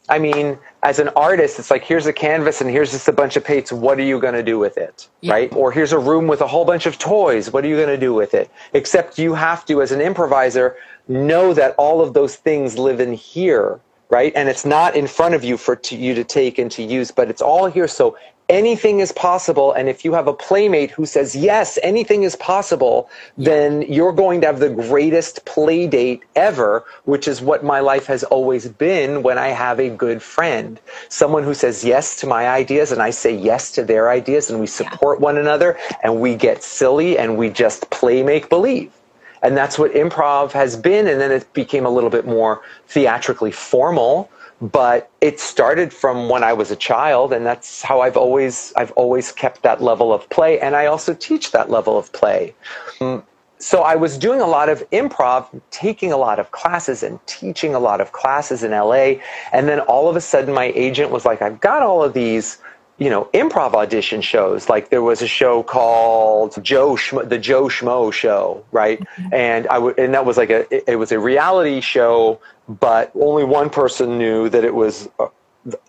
[0.10, 3.36] I mean, as an artist, it's like here's a canvas and here's just a bunch
[3.36, 3.74] of paints.
[3.74, 5.10] What are you going to do with it?
[5.20, 5.34] Yeah.
[5.34, 5.54] Right?
[5.54, 7.52] Or here's a room with a whole bunch of toys.
[7.52, 8.50] What are you going to do with it?
[8.74, 10.78] Except you have to, as an improviser,
[11.10, 14.32] know that all of those things live in here, right?
[14.36, 17.12] And it's not in front of you for to, you to take and to use,
[17.12, 17.88] but it's all here.
[17.88, 18.18] So
[18.50, 19.74] anything is possible.
[19.74, 24.42] And if you have a playmate who says, yes, anything is possible, then you're going
[24.42, 29.24] to have the greatest play date ever, which is what my life has always been
[29.24, 30.80] when I have a good friend.
[31.10, 34.60] Someone who says yes to my ideas and I say yes to their ideas and
[34.60, 38.97] we support one another and we get silly and we just play make believe.
[39.42, 41.08] And that's what improv has been.
[41.08, 44.30] And then it became a little bit more theatrically formal.
[44.60, 48.92] But it started from when I was a child, and that's how I've always I've
[48.94, 52.56] always kept that level of play, and I also teach that level of play.
[53.60, 57.76] So I was doing a lot of improv, taking a lot of classes and teaching
[57.76, 59.20] a lot of classes in LA,
[59.52, 62.58] and then all of a sudden my agent was like, "I've got all of these."
[62.98, 64.70] You know, improv audition shows.
[64.70, 69.00] Like there was a show called Joe Schmo, the Joe Schmo show, right?
[69.00, 69.34] Mm-hmm.
[69.34, 73.44] And I would, and that was like a, it was a reality show, but only
[73.44, 75.10] one person knew that it was.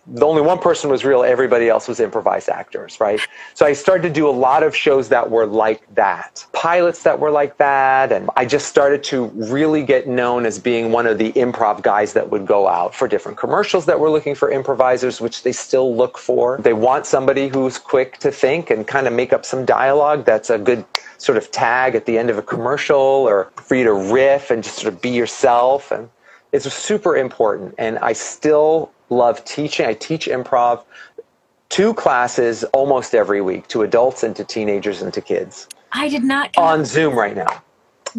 [0.07, 1.23] The only one person was real.
[1.23, 3.21] Everybody else was improvised actors, right?
[3.53, 7.17] So I started to do a lot of shows that were like that, pilots that
[7.17, 11.17] were like that, and I just started to really get known as being one of
[11.17, 15.21] the improv guys that would go out for different commercials that were looking for improvisers,
[15.21, 16.57] which they still look for.
[16.57, 20.25] They want somebody who's quick to think and kind of make up some dialogue.
[20.25, 20.83] That's a good
[21.17, 24.61] sort of tag at the end of a commercial, or for you to riff and
[24.61, 26.09] just sort of be yourself and
[26.51, 30.83] it's super important and i still love teaching i teach improv
[31.69, 36.23] two classes almost every week to adults and to teenagers and to kids I did
[36.23, 36.55] not.
[36.57, 37.63] on zoom right now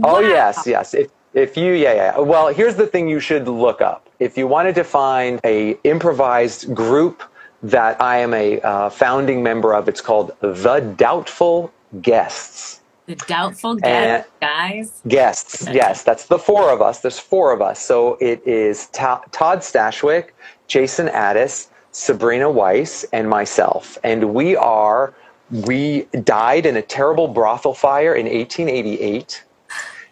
[0.05, 3.81] oh yes yes if, if you yeah yeah well here's the thing you should look
[3.81, 7.23] up if you wanted to find a improvised group
[7.63, 11.73] that i am a uh, founding member of it's called the doubtful
[12.03, 14.89] guests The doubtful And- guest, guys.
[15.09, 17.01] Guests, yes, that's the four of us.
[17.01, 17.79] There's four of us.
[17.91, 20.27] So it is Ta- Todd Stashwick,
[20.71, 23.99] Jason Addis, Sabrina Weiss, and myself.
[24.05, 25.13] And we are,
[25.51, 29.43] we died in a terrible brothel fire in 1888.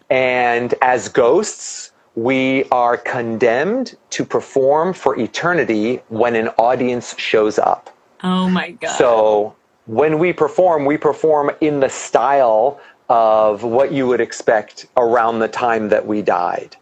[0.09, 7.95] And as ghosts, we are condemned to perform for eternity when an audience shows up.
[8.21, 8.97] Oh my god.
[8.97, 15.39] So when we perform, we perform in the style of what you would expect around
[15.39, 16.75] the time that we died.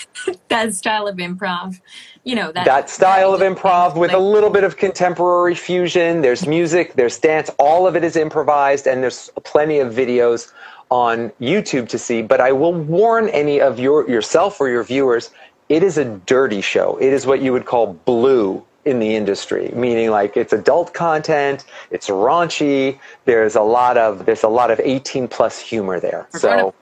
[0.48, 1.80] that style of improv,
[2.24, 6.22] you know that That style of improv with a little bit of contemporary fusion.
[6.22, 10.52] There's music, there's dance, all of it is improvised, and there's plenty of videos
[10.90, 12.22] on YouTube to see.
[12.22, 15.30] But I will warn any of your yourself or your viewers,
[15.68, 16.96] it is a dirty show.
[16.96, 21.64] It is what you would call blue in the industry, meaning like it's adult content,
[21.90, 22.98] it's raunchy.
[23.24, 26.26] There's a lot of there's a lot of 18 plus humor there.
[26.30, 26.74] So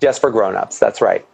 [0.00, 1.26] just for grown-ups, that's right.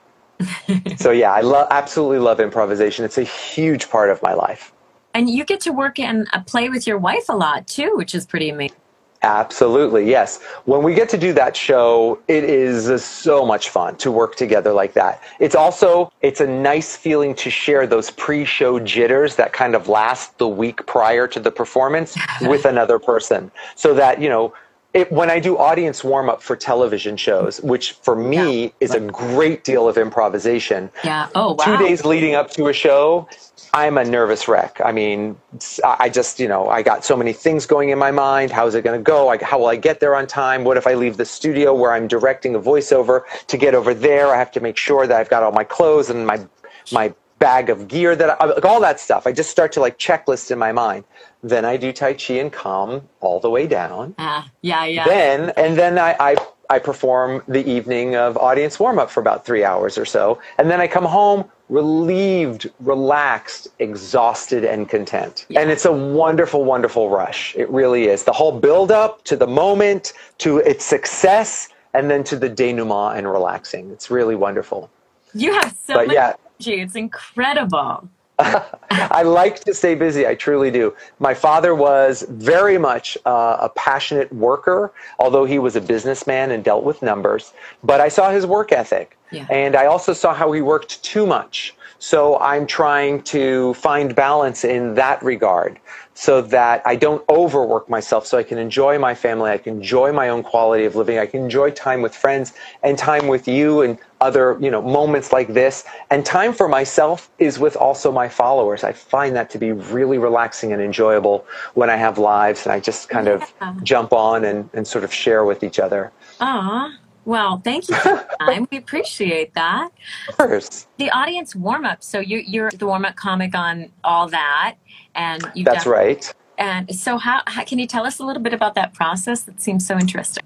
[0.96, 3.04] So yeah, I love absolutely love improvisation.
[3.04, 4.72] It's a huge part of my life.
[5.14, 8.14] and you get to work and uh, play with your wife a lot too, which
[8.14, 8.76] is pretty amazing.
[9.24, 10.42] Absolutely, yes.
[10.64, 14.34] When we get to do that show, it is uh, so much fun to work
[14.34, 15.22] together like that.
[15.38, 20.38] It's also it's a nice feeling to share those pre-show jitters that kind of last
[20.38, 24.52] the week prior to the performance with another person, so that you know
[24.94, 28.70] it, when I do audience warm up for television shows, which for me yeah.
[28.80, 30.90] is a great deal of improvisation.
[31.02, 31.28] Yeah.
[31.34, 31.64] Oh, wow.
[31.64, 33.26] Two days leading up to a show,
[33.72, 34.80] I'm a nervous wreck.
[34.84, 35.36] I mean,
[35.82, 38.50] I just, you know, I got so many things going in my mind.
[38.50, 39.24] How's it going to go?
[39.24, 40.64] Like, how will I get there on time?
[40.64, 44.34] What if I leave the studio where I'm directing a voiceover to get over there?
[44.34, 46.46] I have to make sure that I've got all my clothes and my
[46.90, 49.26] my bag of gear that I, like all that stuff.
[49.26, 51.04] I just start to like checklist in my mind.
[51.42, 54.14] Then I do Tai Chi and calm all the way down.
[54.18, 55.04] Ah, yeah, yeah.
[55.04, 56.36] Then, and then I, I,
[56.70, 60.40] I perform the evening of audience warm up for about three hours or so.
[60.58, 65.46] And then I come home relieved, relaxed, exhausted, and content.
[65.48, 65.60] Yeah.
[65.60, 67.54] And it's a wonderful, wonderful rush.
[67.56, 68.24] It really is.
[68.24, 73.16] The whole build up to the moment, to its success, and then to the denouement
[73.16, 73.90] and relaxing.
[73.90, 74.90] It's really wonderful.
[75.34, 76.34] You have so but much yeah.
[76.60, 76.82] energy.
[76.82, 78.08] It's incredible.
[78.90, 80.26] I like to stay busy.
[80.26, 80.94] I truly do.
[81.18, 86.64] My father was very much uh, a passionate worker, although he was a businessman and
[86.64, 87.52] dealt with numbers.
[87.82, 89.16] But I saw his work ethic.
[89.30, 89.46] Yeah.
[89.50, 91.74] And I also saw how he worked too much.
[91.98, 95.78] So I'm trying to find balance in that regard
[96.14, 100.12] so that I don't overwork myself so I can enjoy my family, I can enjoy
[100.12, 103.80] my own quality of living, I can enjoy time with friends and time with you
[103.82, 105.84] and other, you know, moments like this.
[106.10, 108.84] And time for myself is with also my followers.
[108.84, 111.44] I find that to be really relaxing and enjoyable
[111.74, 113.40] when I have lives and I just kind yeah.
[113.68, 116.12] of jump on and, and sort of share with each other.
[116.40, 116.92] Ah.
[117.24, 118.66] Well, thank you for time.
[118.70, 119.90] we appreciate that.
[120.28, 120.86] Of course.
[120.98, 122.02] The audience warm up.
[122.02, 124.76] So you, you're the warm up comic on all that,
[125.14, 125.64] and you.
[125.64, 126.34] That's done, right.
[126.58, 129.42] And so, how, how can you tell us a little bit about that process?
[129.42, 130.42] That seems so interesting.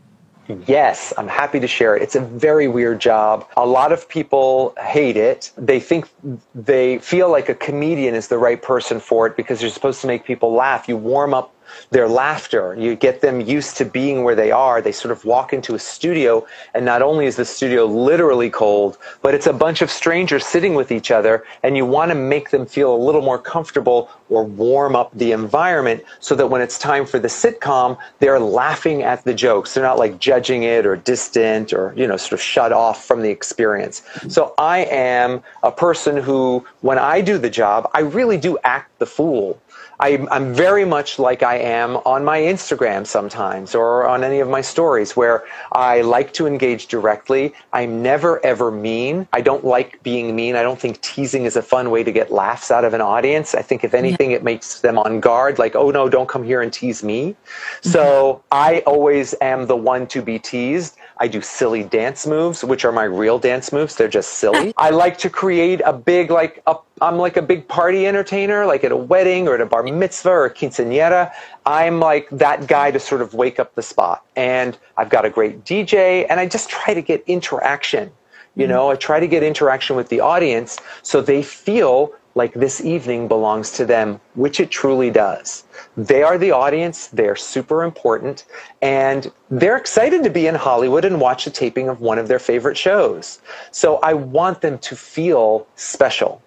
[0.67, 2.03] Yes, I'm happy to share it.
[2.03, 3.49] It's a very weird job.
[3.57, 5.51] A lot of people hate it.
[5.57, 6.09] They think
[6.55, 10.07] they feel like a comedian is the right person for it because you're supposed to
[10.07, 10.89] make people laugh.
[10.89, 11.53] You warm up
[11.91, 12.75] their laughter.
[12.79, 14.81] You get them used to being where they are.
[14.81, 18.99] They sort of walk into a studio, and not only is the studio literally cold,
[19.23, 22.51] but it's a bunch of strangers sitting with each other, and you want to make
[22.51, 26.79] them feel a little more comfortable or warm up the environment so that when it's
[26.79, 29.75] time for the sitcom, they're laughing at the jokes.
[29.75, 33.23] They're not like judging it or distant or, you know, sort of shut off from
[33.23, 34.03] the experience.
[34.29, 38.99] So I am a person who, when I do the job, I really do act
[38.99, 39.61] the fool
[40.01, 44.49] I, I'm very much like I am on my Instagram sometimes or on any of
[44.49, 47.55] my stories where I like to engage directly.
[47.73, 49.27] I'm never ever mean.
[49.33, 50.57] I don't like being mean.
[50.57, 53.55] I don't think teasing is a fun way to get laughs out of an audience.
[53.55, 56.63] I think if anything, it makes them on guard, like, oh no, don't come here
[56.63, 57.31] and tease me.
[57.31, 57.91] Mm-hmm.
[57.91, 60.97] So I always am the one to be teased.
[61.19, 63.97] I do silly dance moves, which are my real dance moves.
[63.97, 64.75] They're just silly.
[64.77, 68.85] I like to create a big, like, a, I'm like a big party entertainer, like
[68.85, 71.33] at a wedding or at a bar mitzvah or a quinceanera.
[71.65, 74.25] I'm like that guy to sort of wake up the spot.
[74.37, 78.11] And I've got a great DJ, and I just try to get interaction.
[78.55, 78.73] You mm-hmm.
[78.73, 83.29] know, I try to get interaction with the audience so they feel like this evening
[83.29, 85.65] belongs to them, which it truly does.
[85.97, 88.45] They are the audience, they're super important,
[88.83, 92.39] and they're excited to be in Hollywood and watch a taping of one of their
[92.39, 93.41] favorite shows.
[93.71, 96.43] So I want them to feel special.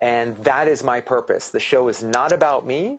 [0.00, 1.50] And that is my purpose.
[1.50, 2.98] The show is not about me.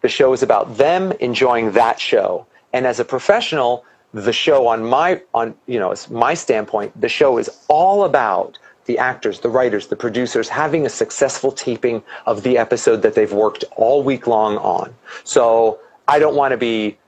[0.00, 2.46] The show is about them enjoying that show.
[2.72, 7.38] And as a professional, the show on my on you know, my standpoint, the show
[7.38, 12.58] is all about the actors, the writers, the producers having a successful taping of the
[12.58, 14.92] episode that they've worked all week long on.
[15.22, 16.98] So I don't want to be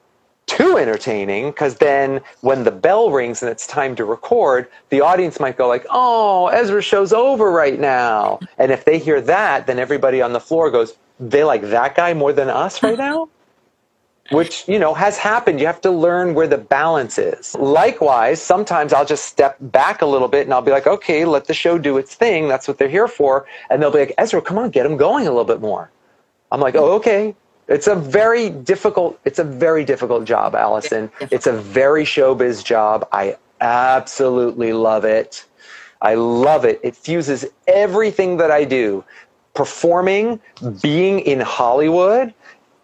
[0.46, 5.40] too entertaining because then when the bell rings and it's time to record, the audience
[5.40, 9.78] might go like, "Oh, Ezra show's over right now." And if they hear that, then
[9.78, 13.28] everybody on the floor goes, "They like that guy more than us right now?"
[14.31, 15.61] which you know has happened.
[15.61, 17.55] You have to learn where the balance is.
[17.57, 21.46] Likewise sometimes i'll just step back a little bit and i'll be like okay let
[21.46, 22.48] the show do its thing.
[22.48, 23.46] That's what they're here for.
[23.70, 25.90] And they'll be like ezra come on get them going a little bit more.
[26.50, 27.35] I'm like oh okay
[27.68, 31.11] it's a very difficult it's a very difficult job allison.
[31.20, 33.09] It's a very showbiz job.
[33.12, 35.44] I absolutely love it.
[36.01, 36.81] I love it.
[36.83, 39.05] It fuses everything that i do.
[39.55, 40.40] Performing
[40.81, 42.35] being in hollywood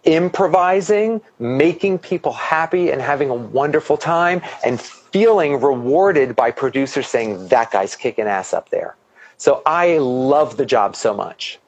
[0.03, 7.47] improvising, making people happy and having a wonderful time, and feeling rewarded by producers saying,
[7.49, 8.95] that guy's kicking ass up there.
[9.37, 11.59] So I love the job so much.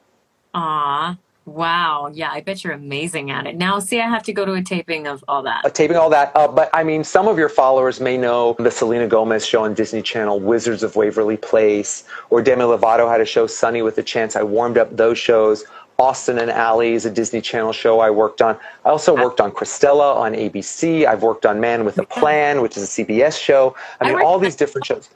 [0.54, 2.10] Ah, Wow.
[2.12, 3.56] Yeah, I bet you're amazing at it.
[3.56, 5.64] Now, see, I have to go to a taping of all that.
[5.64, 6.30] uh, taping all that.
[6.36, 9.74] Uh, but I mean, some of your followers may know the Selena Gomez show on
[9.74, 14.02] Disney Channel, Wizards of Waverly Place, or Demi Lovato had a show, Sonny with a
[14.02, 14.36] Chance.
[14.36, 15.64] I warmed up those shows.
[15.98, 18.56] Austin and Ally is a Disney Channel show I worked on.
[18.84, 21.06] I also worked on Cristela on ABC.
[21.06, 23.76] I've worked on Man with a Plan, which is a CBS show.
[24.00, 25.10] I mean, worked all these different shows.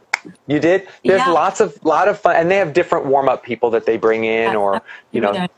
[0.46, 0.86] You did?
[1.04, 1.30] There's Yeah.
[1.32, 4.24] lots of lot of fun, and they have different warm up people that they bring
[4.24, 5.48] in, or you know, I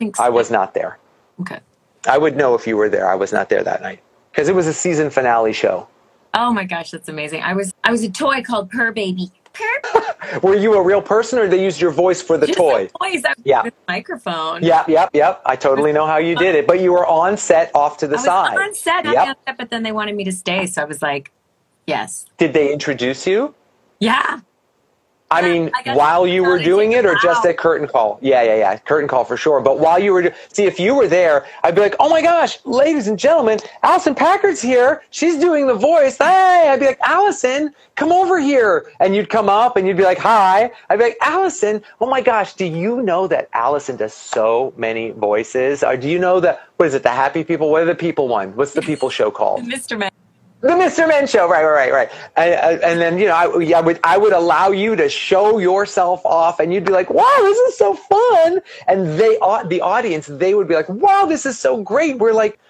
[0.00, 0.22] so.
[0.22, 0.98] I was not there.
[1.40, 1.60] Okay.
[2.08, 3.08] I would know if you were there.
[3.08, 4.00] I was not there that night
[4.32, 5.86] because it was a season finale show.
[6.32, 7.42] Oh my gosh, that's amazing.
[7.42, 9.30] I was I was a toy called Purr Baby.
[9.52, 10.40] Purr.
[10.42, 12.88] Were you a real person, or they used your voice for the Just toy?
[13.00, 13.64] I Yeah.
[13.88, 14.62] microphone.
[14.62, 15.42] Yep, yep, yep.
[15.44, 16.66] I totally know how you did it.
[16.68, 18.58] But you were on set, off to the I was side.
[18.58, 19.16] on set, Yep.
[19.28, 21.32] on set, but then they wanted me to stay, so I was like,
[21.86, 23.54] yes, Did they introduce you?
[23.98, 24.40] yeah.
[25.32, 27.50] I mean, I while you were doing it, or them just out.
[27.50, 28.18] at curtain call?
[28.20, 29.60] Yeah, yeah, yeah, curtain call for sure.
[29.60, 32.20] But while you were, do- see, if you were there, I'd be like, "Oh my
[32.20, 35.02] gosh, ladies and gentlemen, Allison Packard's here.
[35.10, 36.18] She's doing the voice.
[36.18, 40.02] Hey!" I'd be like, "Allison, come over here," and you'd come up and you'd be
[40.04, 44.12] like, "Hi." I'd be like, "Allison, oh my gosh, do you know that Allison does
[44.14, 45.84] so many voices?
[45.84, 47.04] Or do you know that what is it?
[47.04, 47.70] The Happy People?
[47.70, 48.56] What are the People one?
[48.56, 49.96] What's the People show called?" Mr.
[49.96, 50.10] Man.
[50.60, 51.08] The Mr.
[51.08, 52.10] Men show, right, right, right.
[52.36, 56.24] And, and then you know, I, I would I would allow you to show yourself
[56.26, 59.38] off, and you'd be like, "Wow, this is so fun!" And they,
[59.68, 62.60] the audience, they would be like, "Wow, this is so great." We're like,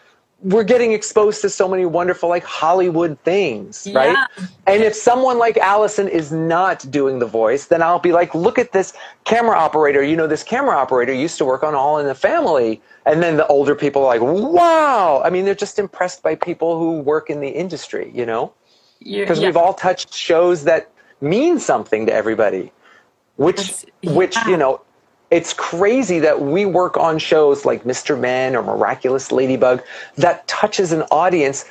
[0.42, 4.12] we're getting exposed to so many wonderful like Hollywood things, right?
[4.12, 4.46] Yeah.
[4.66, 8.58] And if someone like Allison is not doing the voice, then I'll be like, look
[8.58, 10.02] at this camera operator.
[10.02, 12.80] You know, this camera operator used to work on All in the Family.
[13.04, 15.20] And then the older people are like, wow.
[15.22, 18.54] I mean, they're just impressed by people who work in the industry, you know?
[19.00, 19.48] Because yeah.
[19.48, 22.72] we've all touched shows that mean something to everybody,
[23.36, 24.80] which, It's- which, you know,
[25.30, 28.18] it's crazy that we work on shows like Mr.
[28.18, 29.82] Men or Miraculous Ladybug
[30.16, 31.64] that touches an audience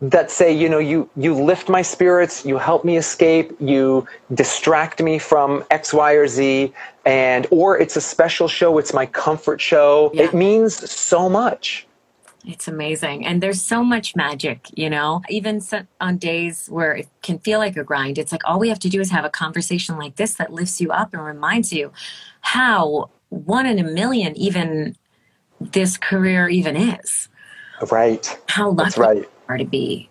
[0.00, 5.00] that say, you know, you you lift my spirits, you help me escape, you distract
[5.00, 6.72] me from X, Y, or Z,
[7.06, 10.10] and or it's a special show, it's my comfort show.
[10.12, 10.24] Yeah.
[10.24, 11.86] It means so much.
[12.46, 13.24] It's amazing.
[13.24, 15.62] And there's so much magic, you know, even
[15.98, 18.90] on days where it can feel like a grind, it's like all we have to
[18.90, 21.90] do is have a conversation like this that lifts you up and reminds you
[22.44, 24.94] how one in a million even
[25.60, 27.28] this career even is.
[27.90, 28.38] Right.
[28.48, 29.16] How lucky That's right.
[29.16, 30.08] we are to be.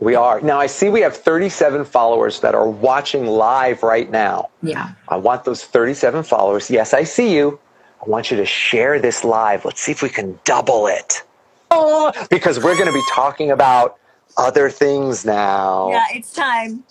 [0.00, 0.40] We are.
[0.40, 4.48] Now I see we have 37 followers that are watching live right now.
[4.62, 4.92] Yeah.
[5.08, 6.70] I want those 37 followers.
[6.70, 7.60] Yes, I see you.
[8.04, 9.64] I want you to share this live.
[9.64, 11.22] Let's see if we can double it.
[11.70, 13.98] Oh, because we're going to be talking about
[14.36, 15.90] other things now.
[15.90, 16.82] Yeah, it's time.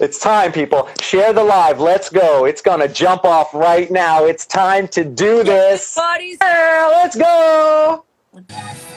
[0.00, 0.88] It's time, people.
[1.02, 1.78] Share the live.
[1.78, 2.46] Let's go.
[2.46, 4.24] It's going to jump off right now.
[4.24, 5.94] It's time to do this.
[5.94, 6.38] Bodies.
[6.40, 8.06] Yeah, let's go.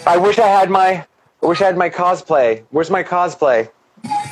[0.07, 1.05] I wish I had my
[1.41, 2.63] I wish I had my cosplay.
[2.71, 3.69] Where's my cosplay?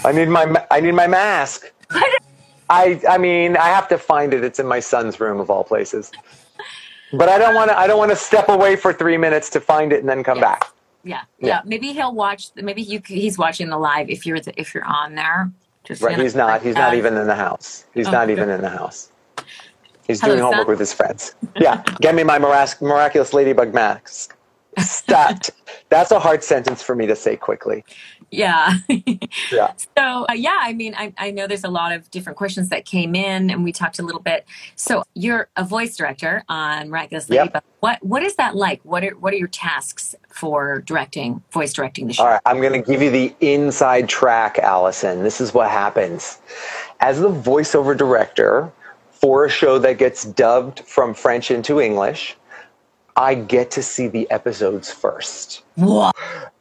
[0.06, 1.70] I need my I need my mask.
[2.70, 4.44] I I mean, I have to find it.
[4.46, 6.10] It's in my son's room of all places.
[7.12, 9.60] But I don't want to I don't want to step away for 3 minutes to
[9.60, 10.44] find it and then come Yes.
[10.46, 10.72] back.
[11.04, 11.48] Yeah, yeah.
[11.48, 11.62] Yeah.
[11.66, 12.52] Maybe he'll watch.
[12.56, 15.52] Maybe you, he's watching the live if you're the, if you're on there.
[15.84, 16.62] Just Right, he's not.
[16.62, 17.86] He's not even in the house.
[17.94, 19.12] He's Oh, not even in the house.
[20.08, 20.72] He's Hello, doing homework son.
[20.72, 21.36] with his friends.
[21.60, 24.36] Yeah, get me my mirac- miraculous ladybug mask.
[24.80, 25.50] Stat.
[25.90, 27.84] That's a hard sentence for me to say quickly.
[28.32, 28.78] Yeah.
[29.52, 29.74] Yeah.
[29.98, 32.86] So uh, yeah, I mean, I, I know there's a lot of different questions that
[32.86, 34.46] came in, and we talked a little bit.
[34.76, 37.38] So you're a voice director on Miraculous Yep.
[37.40, 37.64] Ladybug.
[37.82, 38.82] What what is that like?
[38.84, 42.24] What are what are your tasks for directing, voice directing the show?
[42.24, 45.24] All right, I'm going to give you the inside track, Allison.
[45.24, 46.40] This is what happens.
[47.00, 48.72] As the voiceover director
[49.12, 52.36] for a show that gets dubbed from French into English,
[53.16, 55.64] I get to see the episodes first.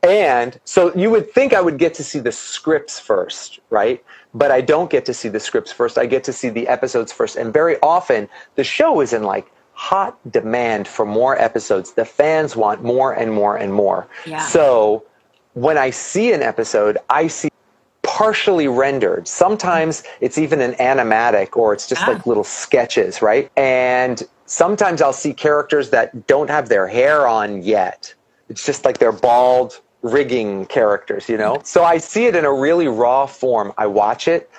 [0.03, 4.03] And so you would think I would get to see the scripts first, right?
[4.35, 5.99] But I don't get to see the scripts first.
[5.99, 7.37] I get to see the episodes first.
[7.37, 11.93] And very often the show is in like hot demand for more episodes.
[11.93, 14.07] The fans want more and more and more.
[14.27, 14.45] Yeah.
[14.47, 15.05] So
[15.55, 17.49] when I see an episode, I see
[18.03, 19.29] partially rendered.
[19.29, 22.13] Sometimes it's even an animatic or it's just Ah.
[22.13, 23.51] like little sketches, right?
[23.57, 28.13] And sometimes I'll see characters that don't have their hair on yet.
[28.49, 31.61] It's just like they're bald rigging characters, you know?
[31.63, 33.73] So I see it in a really raw form.
[33.79, 34.51] I watch it.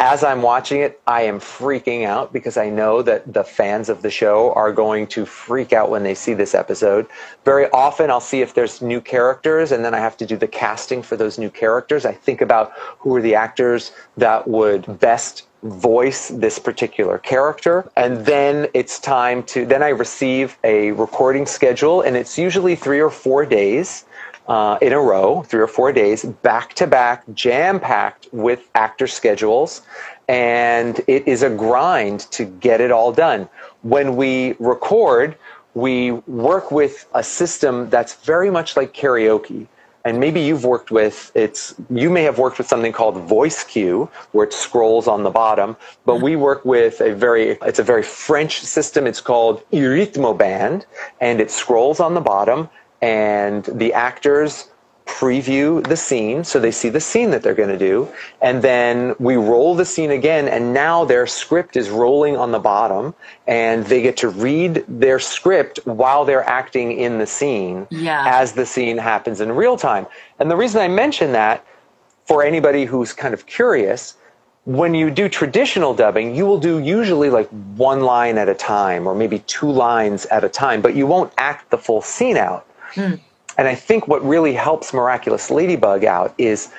[0.00, 4.02] As I'm watching it, I am freaking out because I know that the fans of
[4.02, 7.06] the show are going to freak out when they see this episode.
[7.44, 10.48] Very often, I'll see if there's new characters, and then I have to do the
[10.48, 12.04] casting for those new characters.
[12.04, 17.90] I think about who are the actors that would best voice this particular character.
[17.96, 23.00] And then it's time to, then I receive a recording schedule, and it's usually three
[23.00, 24.04] or four days.
[24.48, 29.06] Uh, in a row, three or four days, back to back, jam packed with actor
[29.06, 29.82] schedules.
[30.28, 33.48] And it is a grind to get it all done.
[33.82, 35.36] When we record,
[35.74, 39.68] we work with a system that's very much like karaoke
[40.04, 44.46] and maybe you've worked with it's you may have worked with something called VoiceQ where
[44.46, 45.76] it scrolls on the bottom.
[46.04, 46.24] But mm-hmm.
[46.24, 49.06] we work with a very it's a very french system.
[49.06, 50.84] It's called Eurythmoband
[51.20, 52.68] and it scrolls on the bottom.
[53.00, 54.68] And the actors
[55.06, 58.08] preview the scene so they see the scene that they're going to do
[58.40, 62.58] and then we roll the scene again and now their script is rolling on the
[62.58, 63.14] bottom
[63.46, 68.24] and they get to read their script while they're acting in the scene Yeah.
[68.26, 70.06] as the scene happens in real time
[70.38, 71.64] and the reason i mention that
[72.24, 74.16] for anybody who's kind of curious
[74.64, 79.08] when you do traditional dubbing, you will do usually like one line at a time
[79.08, 82.64] or maybe two lines at a time, but you won't act the full scene out.
[82.94, 83.14] Hmm.
[83.58, 86.70] And I think what really helps Miraculous Ladybug out is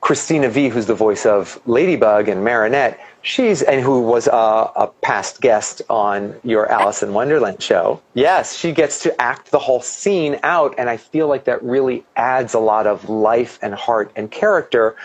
[0.00, 2.98] Cristina Vee, who's the voice of Ladybug and Marinette.
[3.22, 8.02] She's and who was a, a past guest on your Alice in Wonderland show.
[8.14, 12.04] Yes, she gets to act the whole scene out, and I feel like that really
[12.16, 14.96] adds a lot of life and heart and character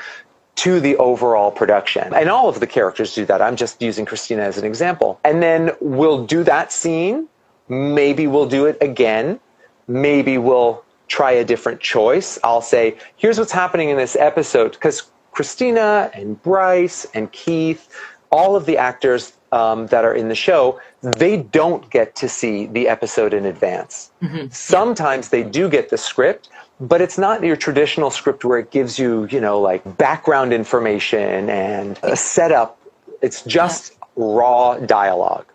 [0.55, 2.11] to the overall production.
[2.15, 3.39] And all of the characters do that.
[3.39, 5.19] I'm just using Cristina as an example.
[5.23, 7.27] And then we'll do that scene.
[7.69, 9.39] Maybe we'll do it again.
[9.87, 12.37] Maybe we'll try a different choice.
[12.43, 14.73] I'll say, here's what's happening in this episode.
[14.73, 17.89] Because Cristina and Bryce and Keith,
[18.31, 22.65] all of the actors um, that are in the show, they don't get to see
[22.65, 24.11] the episode in advance.
[24.51, 26.49] Sometimes they do get the script,
[26.79, 31.49] but it's not your traditional script where it gives you, you know, like background information
[31.49, 32.79] and a setup.
[33.21, 35.45] It's just raw dialogue.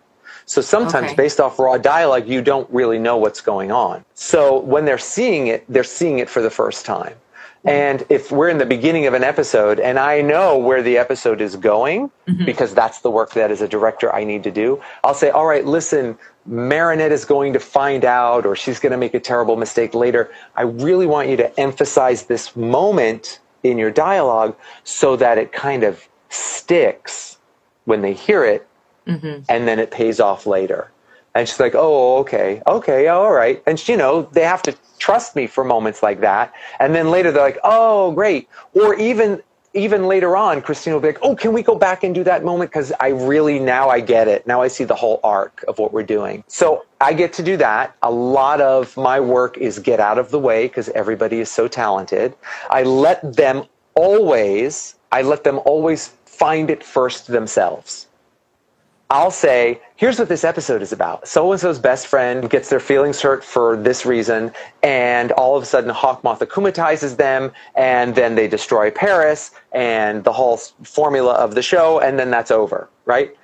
[0.47, 1.15] So sometimes, Okay.
[1.15, 4.05] based off raw dialogue, you don't really know what's going on.
[4.15, 7.15] So when they're seeing it, they're seeing it for the first time.
[7.65, 11.41] And if we're in the beginning of an episode and I know where the episode
[11.41, 12.45] is going, mm-hmm.
[12.45, 15.47] because that's the work that as a director I need to do, I'll say, all
[15.47, 19.57] right, listen, Marinette is going to find out or she's going to make a terrible
[19.57, 20.33] mistake later.
[20.57, 25.85] I really want you to emphasize this moment in your dialogue so that it kind
[25.85, 27.39] of sticks
[27.85, 28.67] when they hear it
[29.07, 29.43] Mm-hmm.
[29.49, 30.91] and then it pays off later.
[31.35, 33.63] And she's like, oh, okay, okay, all right.
[33.67, 36.55] And, you know, they have to trust me for moments like that.
[36.81, 38.49] And then later they're like, oh, great.
[38.75, 39.43] Or even,
[39.75, 42.45] even later on, Cristina will be like, oh, can we go back and do that
[42.45, 42.71] moment?
[42.73, 44.47] Because I really, now I get it.
[44.47, 46.45] Now I see the whole arc of what we're doing.
[46.49, 47.97] So I get to do that.
[48.03, 51.69] A lot of my work is get out of the way because everybody is so
[51.69, 52.35] talented.
[52.71, 53.65] I let them
[53.97, 58.09] always, I let them always find it first themselves.
[59.13, 61.29] I'll say, here's what this episode is about.
[61.29, 64.53] So and so's best friend gets their feelings hurt for this reason,
[64.83, 70.25] and all of a sudden hawk Hawkmoth akumatizes them, and then they destroy Paris, and
[70.25, 73.37] the whole formula of the show, and then that's over, right?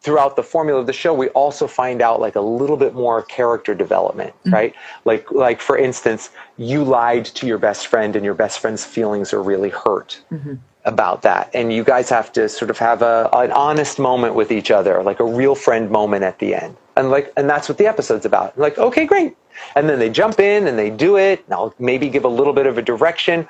[0.00, 3.22] Throughout the formula of the show, we also find out like a little bit more
[3.24, 4.54] character development, mm-hmm.
[4.54, 4.74] right?
[5.04, 9.34] Like, like for instance, you lied to your best friend, and your best friend's feelings
[9.34, 10.54] are really hurt mm-hmm.
[10.84, 11.50] About that.
[11.54, 15.02] And you guys have to sort of have a, an honest moment with each other
[15.02, 16.76] like a real friend moment at the end.
[16.96, 18.58] And like and that's what the episode's about.
[18.58, 19.36] Like okay great.
[19.76, 21.44] And then they jump in and they do it.
[21.44, 23.46] And i'll maybe give a little bit of a direction.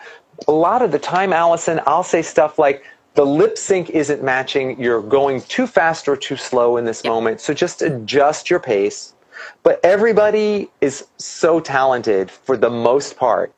[0.47, 4.81] A lot of the time allison i'll say stuff like the lip sync isn't matching.
[4.81, 7.41] You're going too fast or too slow in this moment.
[7.41, 9.15] So just adjust your pace.
[9.63, 13.53] But everybody is so talented for the most part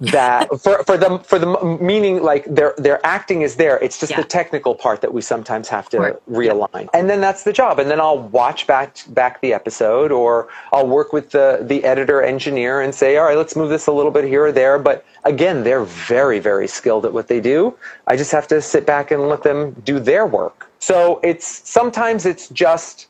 [0.00, 3.78] that for for them for the meaning like their their acting is there.
[3.78, 4.18] It's just Yeah.
[4.20, 6.88] the technical part that we sometimes have to realign.
[6.92, 7.78] And then that's the job.
[7.78, 12.22] And then I'll watch back back the episode or I'll work with the the editor
[12.22, 14.78] engineer and say all right let's move this a little bit here or there.
[14.78, 17.76] But again they're very very skilled at what they do.
[18.06, 20.70] I just have to sit back and let them do their work.
[20.78, 23.08] So it's sometimes it's just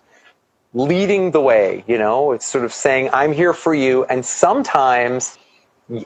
[0.74, 2.32] leading the way you know?
[2.32, 4.05] It's sort of saying i'm here for you.
[4.05, 5.39] And sometimes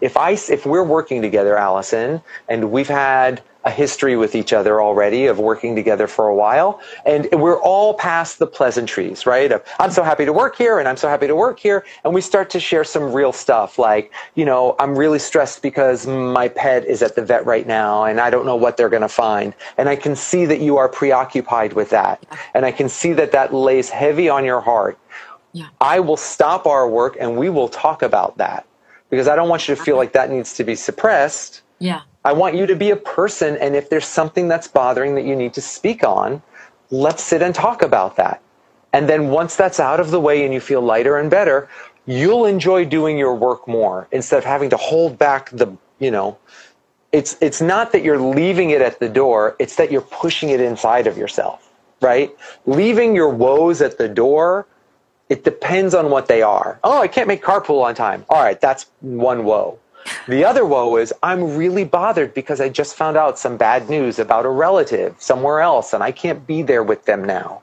[0.01, 4.81] if i if we're working together allison and we've had a history with each other
[4.81, 9.63] already of working together for a while and we're all past the pleasantries right of,
[9.79, 12.21] i'm so happy to work here and i'm so happy to work here and we
[12.21, 16.85] start to share some real stuff like you know i'm really stressed because my pet
[16.85, 19.55] is at the vet right now and i don't know what they're going to find
[19.79, 22.25] and i can see that you are preoccupied with that
[22.55, 24.99] and i can see that that lays heavy on your heart.
[25.53, 25.67] Yeah.
[25.81, 28.65] I will stop our work and we will talk about that
[29.11, 31.63] because I don't want you to feel like that needs to be suppressed.
[31.79, 32.03] Yeah.
[32.25, 35.35] I want you to be a person, and if there's something that's bothering that you
[35.35, 36.43] need to speak on,
[36.91, 38.41] let's sit and talk about that.
[38.93, 41.69] And then once that's out of the way and you feel lighter and better,
[42.07, 46.37] you'll enjoy doing your work more instead of having to hold back the, you know,
[47.13, 50.61] it's it's not that you're leaving it at the door, it's that you're pushing it
[50.61, 52.31] inside of yourself, right?
[52.67, 54.67] Leaving your woes at the door,
[55.31, 56.79] it depends on what they are.
[56.85, 58.27] Oh, I can't make carpool on time.
[58.29, 59.79] All right, that's one woe.
[60.27, 64.19] The other woe is I'm really bothered because I just found out some bad news
[64.19, 67.63] about a relative somewhere else and I can't be there with them now.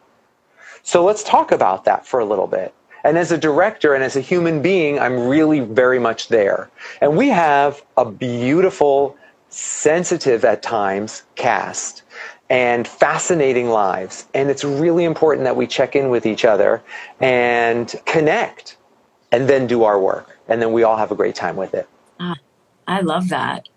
[0.81, 2.73] So let's talk about that for a little bit.
[3.03, 6.69] And as a director and as a human being, I'm really very much there.
[7.01, 9.17] And we have a beautiful,
[9.49, 12.03] sensitive at times cast
[12.49, 14.27] and fascinating lives.
[14.33, 16.81] And it's really important that we check in with each other
[17.19, 18.77] and connect
[19.31, 20.37] and then do our work.
[20.47, 21.87] And then we all have a great time with it.
[22.19, 22.35] Ah,
[22.87, 23.67] I love that.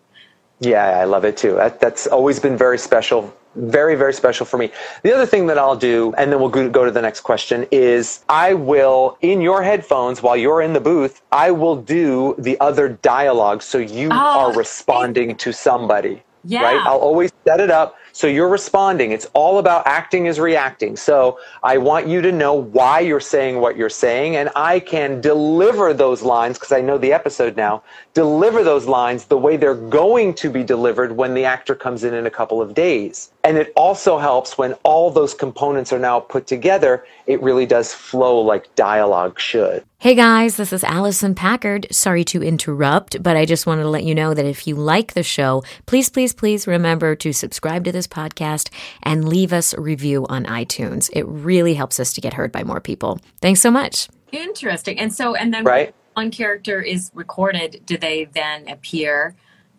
[0.60, 1.54] Yeah, I love it too.
[1.54, 4.70] That, that's always been very special very very special for me
[5.02, 8.24] the other thing that i'll do and then we'll go to the next question is
[8.28, 12.88] i will in your headphones while you're in the booth i will do the other
[12.88, 16.62] dialogue so you oh, are responding to somebody yeah.
[16.62, 19.12] right i'll always set it up so you're responding.
[19.12, 20.96] It's all about acting is reacting.
[20.96, 25.20] So I want you to know why you're saying what you're saying, and I can
[25.20, 27.82] deliver those lines because I know the episode now.
[28.14, 32.14] Deliver those lines the way they're going to be delivered when the actor comes in
[32.14, 33.30] in a couple of days.
[33.42, 37.94] And it also helps when all those components are now put together, it really does
[37.94, 39.82] flow like dialogue should.
[39.98, 41.86] Hey guys, this is Allison Packard.
[41.90, 45.14] Sorry to interrupt, but I just wanted to let you know that if you like
[45.14, 48.68] the show, please, please, please remember to subscribe to this podcast
[49.02, 51.08] and leave us a review on iTunes.
[51.14, 53.20] It really helps us to get heard by more people.
[53.40, 54.08] Thanks so much.
[54.32, 54.98] Interesting.
[54.98, 55.94] And so, and then right?
[56.12, 59.34] one character is recorded, do they then appear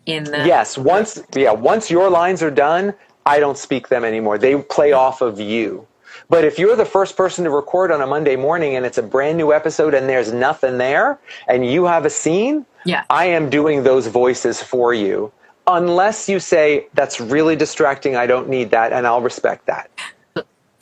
[0.06, 0.38] in the.
[0.38, 0.76] Yes.
[0.76, 2.92] Once, yeah, once your lines are done,
[3.24, 4.38] I don't speak them anymore.
[4.38, 5.86] They play off of you.
[6.28, 9.02] But if you're the first person to record on a Monday morning and it's a
[9.02, 11.18] brand new episode and there's nothing there
[11.48, 13.04] and you have a scene, yeah.
[13.10, 15.32] I am doing those voices for you.
[15.66, 19.90] Unless you say, that's really distracting, I don't need that, and I'll respect that.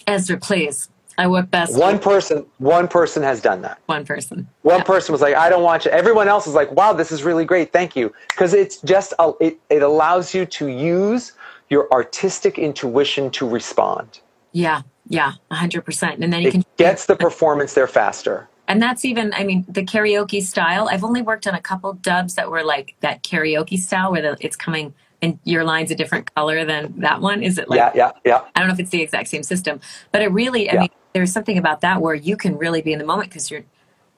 [0.07, 0.89] Ezra, please.
[1.19, 1.77] I work best.
[1.77, 3.79] One person, one person has done that.
[3.87, 4.49] One person.
[4.63, 4.85] One yeah.
[4.85, 7.45] person was like, "I don't watch it." Everyone else is like, "Wow, this is really
[7.45, 11.33] great, thank you," because it's just it, it allows you to use
[11.71, 14.21] your artistic intuition to respond.
[14.53, 16.19] Yeah, yeah, 100%.
[16.21, 18.49] And then you it can gets the performance there faster.
[18.69, 20.89] And that's even, I mean, the karaoke style.
[20.89, 24.37] I've only worked on a couple dubs that were like that karaoke style where the,
[24.41, 27.43] it's coming and your line's a different color than that one.
[27.43, 28.45] Is it like, yeah, yeah, yeah.
[28.55, 29.81] I don't know if it's the exact same system,
[30.13, 30.81] but it really, I yeah.
[30.81, 33.65] mean, there's something about that where you can really be in the moment because you're,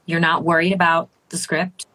[0.06, 1.86] you're not worried about the script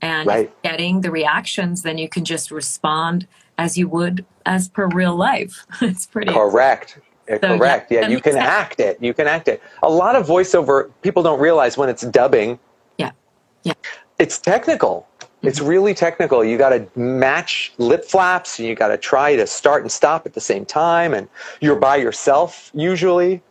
[0.00, 0.62] and right.
[0.62, 1.82] getting the reactions.
[1.82, 3.26] Then you can just respond
[3.58, 5.66] as you would as per real life.
[5.80, 6.98] it's pretty correct.
[7.28, 7.90] So, Correct.
[7.90, 8.98] Yeah, yeah you can act it.
[9.00, 9.62] You can act it.
[9.82, 12.58] A lot of voiceover people don't realize when it's dubbing.
[12.98, 13.12] Yeah.
[13.62, 13.72] Yeah.
[14.18, 15.08] It's technical.
[15.20, 15.48] Mm-hmm.
[15.48, 16.44] It's really technical.
[16.44, 20.26] You got to match lip flaps and you got to try to start and stop
[20.26, 21.28] at the same time and
[21.60, 23.42] you're by yourself usually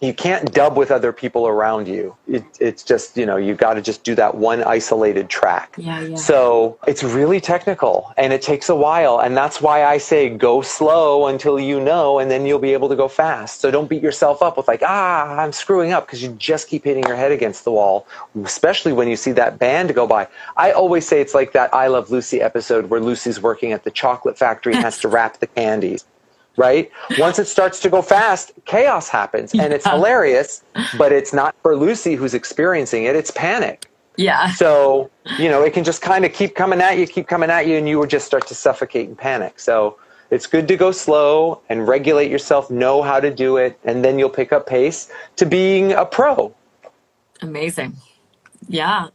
[0.00, 2.16] you can't dub with other people around you.
[2.26, 5.74] It, it's just, you know, you got to just do that one isolated track.
[5.78, 6.16] Yeah, yeah.
[6.16, 9.20] So it's really technical and it takes a while.
[9.20, 12.88] And that's why I say go slow until you know, and then you'll be able
[12.88, 13.60] to go fast.
[13.60, 16.84] So don't beat yourself up with like, ah, I'm screwing up because you just keep
[16.84, 18.06] hitting your head against the wall,
[18.42, 20.26] especially when you see that band go by.
[20.56, 23.90] I always say it's like that I Love Lucy episode where Lucy's working at the
[23.92, 26.04] chocolate factory and has to wrap the candies
[26.56, 26.90] right?
[27.18, 30.62] Once it starts to go fast, chaos happens and it's hilarious,
[30.96, 33.90] but it's not for Lucy who's experiencing it, it's panic.
[34.16, 34.52] Yeah.
[34.52, 37.66] So, you know, it can just kind of keep coming at you, keep coming at
[37.66, 39.58] you, and you will just start to suffocate and panic.
[39.58, 39.98] So
[40.30, 44.18] it's good to go slow and regulate yourself, know how to do it, and then
[44.18, 46.54] you'll pick up pace to being a pro.
[47.42, 47.96] Amazing.
[48.68, 49.08] Yeah.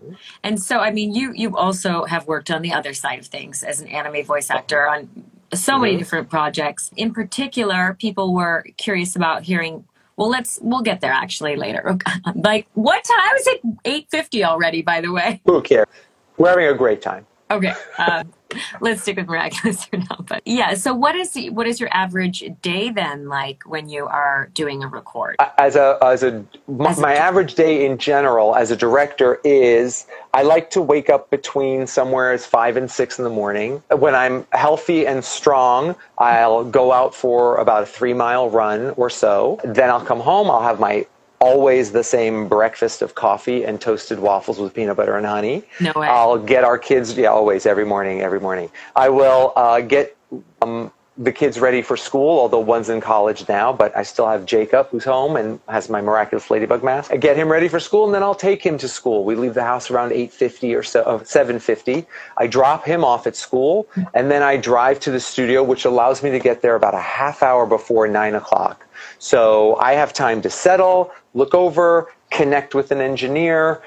[0.43, 3.63] And so I mean you you also have worked on the other side of things
[3.63, 5.09] as an anime voice actor on
[5.53, 5.81] so mm-hmm.
[5.81, 6.91] many different projects.
[6.95, 9.85] In particular, people were curious about hearing.
[10.17, 11.97] Well, let's we'll get there actually later.
[12.35, 13.33] like what time?
[13.33, 14.81] was it eight fifty already.
[14.81, 15.87] By the way, who cares?
[16.37, 17.25] We're having a great time.
[17.51, 17.73] Okay.
[17.97, 18.23] Uh,
[18.79, 20.25] let's stick with miraculous or not.
[20.27, 24.05] But yeah, so what is the, what is your average day then like when you
[24.05, 25.35] are doing a record?
[25.57, 29.39] As a as a my, as a, my average day in general as a director
[29.43, 33.81] is I like to wake up between somewhere as five and six in the morning.
[33.89, 39.09] When I'm healthy and strong, I'll go out for about a three mile run or
[39.09, 39.59] so.
[39.63, 40.51] Then I'll come home.
[40.51, 41.07] I'll have my
[41.39, 45.63] always the same breakfast of coffee and toasted waffles with peanut butter and honey.
[45.79, 46.07] No way.
[46.07, 48.69] I'll get our kids, yeah, always, every morning, every morning.
[48.95, 50.17] I will uh, get
[50.61, 54.45] um, the kids ready for school, although one's in college now, but I still have
[54.45, 57.11] Jacob who's home and has my miraculous ladybug mask.
[57.11, 59.25] I get him ready for school and then I'll take him to school.
[59.25, 62.05] We leave the house around 8.50 or so, uh, 7.50.
[62.37, 66.23] I drop him off at school and then I drive to the studio, which allows
[66.23, 68.85] me to get there about a half hour before nine o'clock.
[69.19, 73.81] So I have time to settle, look over, connect with an engineer,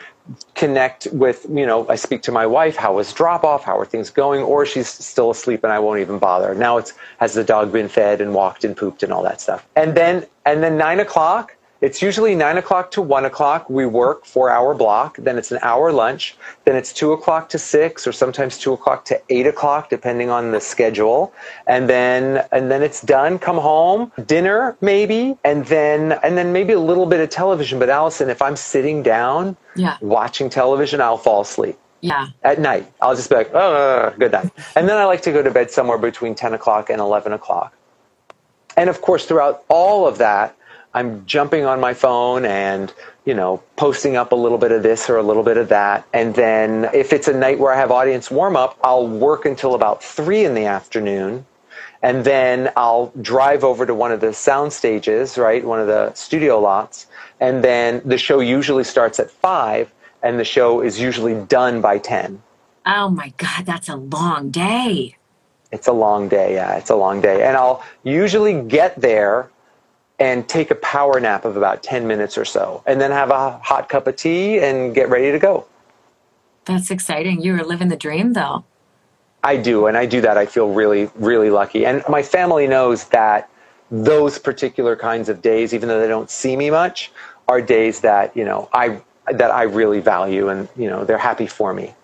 [0.54, 3.86] connect with, you know, I speak to my wife, how was drop off, how are
[3.86, 6.54] things going, or she's still asleep and I won't even bother.
[6.54, 9.66] Now it's, has the dog been fed and walked and pooped and all that stuff.
[9.74, 13.68] And then, and then nine o'clock, it's usually nine o'clock to one o'clock.
[13.68, 15.16] We work four hour block.
[15.18, 16.36] Then it's an hour lunch.
[16.64, 20.52] Then it's two o'clock to six, or sometimes two o'clock to eight o'clock, depending on
[20.52, 21.34] the schedule.
[21.66, 23.38] And then and then it's done.
[23.38, 27.80] Come home, dinner maybe, and then and then maybe a little bit of television.
[27.80, 29.96] But Allison, if I'm sitting down Yeah.
[30.00, 32.28] watching television, I'll fall asleep Yeah.
[32.44, 32.86] at night.
[33.00, 34.50] I'll just be like, oh, good night.
[34.76, 37.74] And then I like to go to bed somewhere between 10 o'clock and 11 o'clock.
[38.76, 40.54] And of course, throughout all of that,
[40.94, 42.92] I'm jumping on my phone and,
[43.24, 46.06] you know, posting up a little bit of this or a little bit of that.
[46.12, 49.74] And then if it's a night where I have audience warm up, I'll work until
[49.74, 51.46] about three in the afternoon.
[52.02, 55.64] And then I'll drive over to one of the sound stages, right?
[55.64, 57.06] One of the studio lots.
[57.40, 59.90] And then the show usually starts at five
[60.22, 62.42] and the show is usually done by 10.
[62.86, 65.16] Oh my God, that's a long day.
[65.70, 67.46] It's a long day, yeah, it's a long day.
[67.46, 69.48] And I'll usually get there
[70.22, 73.58] and take a power nap of about 10 minutes or so, and then have a
[73.58, 75.66] hot cup of tea and get ready to go.
[76.64, 77.42] That's exciting.
[77.42, 78.64] You are living the dream though.
[79.42, 80.38] I do, and I do that.
[80.38, 81.84] I feel really, really lucky.
[81.84, 83.50] And my family knows that
[83.90, 87.10] those particular kinds of days, even though they don't see me much,
[87.48, 91.48] are days that, you know, I that I really value and, you know, they're happy
[91.48, 91.94] for me.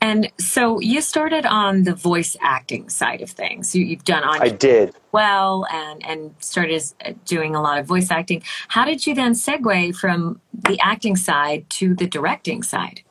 [0.00, 3.74] And so you started on the voice acting side of things.
[3.74, 4.94] You, you've done on I did.
[5.12, 8.42] well and and started uh, doing a lot of voice acting.
[8.68, 13.02] How did you then segue from the acting side to the directing side?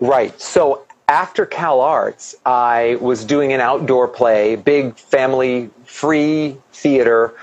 [0.00, 0.38] Right.
[0.40, 7.34] So after Cal Arts, I was doing an outdoor play, big family free theater,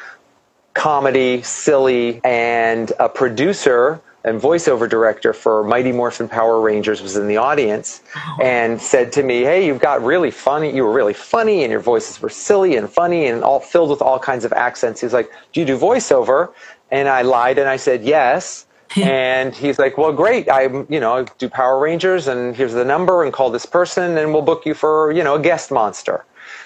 [0.74, 7.28] comedy, silly, and a producer and voiceover director for Mighty Morphin Power Rangers was in
[7.28, 8.38] the audience oh.
[8.42, 11.80] and said to me, Hey, you've got really funny, you were really funny, and your
[11.80, 15.02] voices were silly and funny and all filled with all kinds of accents.
[15.02, 16.54] He's like, Do you do voiceover?
[16.92, 18.66] And I lied and I said, Yes.
[18.98, 20.50] and he's like, "Well, great.
[20.50, 24.18] I, you know, I do Power Rangers, and here's the number, and call this person,
[24.18, 26.26] and we'll book you for, you know, a guest monster."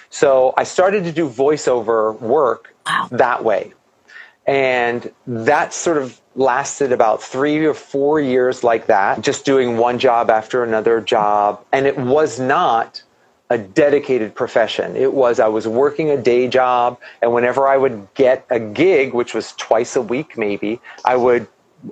[0.10, 3.10] So I started to do voiceover work Wow.
[3.12, 3.74] that way,
[4.48, 9.98] and that sort of lasted about three or four years like that, just doing one
[10.00, 13.02] job after another job, and it was not
[13.50, 14.96] a dedicated profession.
[14.96, 19.14] It was I was working a day job, and whenever I would get a gig,
[19.14, 21.48] which was twice a week maybe, I would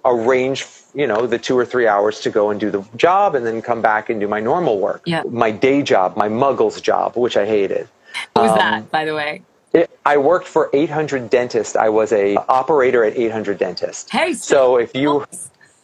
[0.06, 3.46] arrange you know the two or three hours to go and do the job and
[3.46, 5.22] then come back and do my normal work Yeah.
[5.30, 7.88] my day job my muggles job which i hated
[8.34, 9.44] What was Um, that, by the way?
[9.74, 14.78] It, i worked for 800 dentist i was a operator at 800 dentist Hey, so
[14.78, 15.26] if you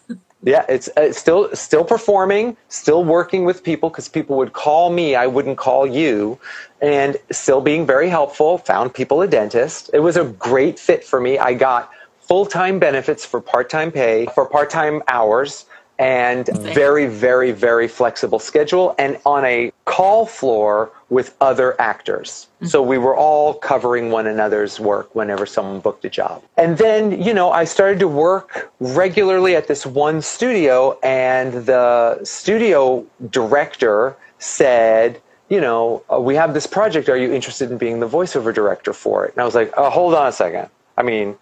[0.44, 5.16] yeah it's, it's still still performing still working with people because people would call me.
[5.16, 6.40] I wouldn't call you.
[6.82, 9.90] And still being very helpful found people a dentist.
[9.94, 11.38] It was a great fit for me.
[11.38, 15.66] I got full-time benefits for part-time pay for part-time hours
[16.00, 22.48] and very very very flexible schedule and on a call floor with other actors.
[22.64, 26.42] So we were all covering one another's work whenever someone booked a job.
[26.58, 32.24] And then you know i started to work regularly at this one studio and the
[32.24, 37.10] studio director said you know uh, we have this project.
[37.10, 39.34] Are you interested in being the voiceover director for it?
[39.34, 40.70] And i was like oh, hold on a second.
[40.98, 41.36] I mean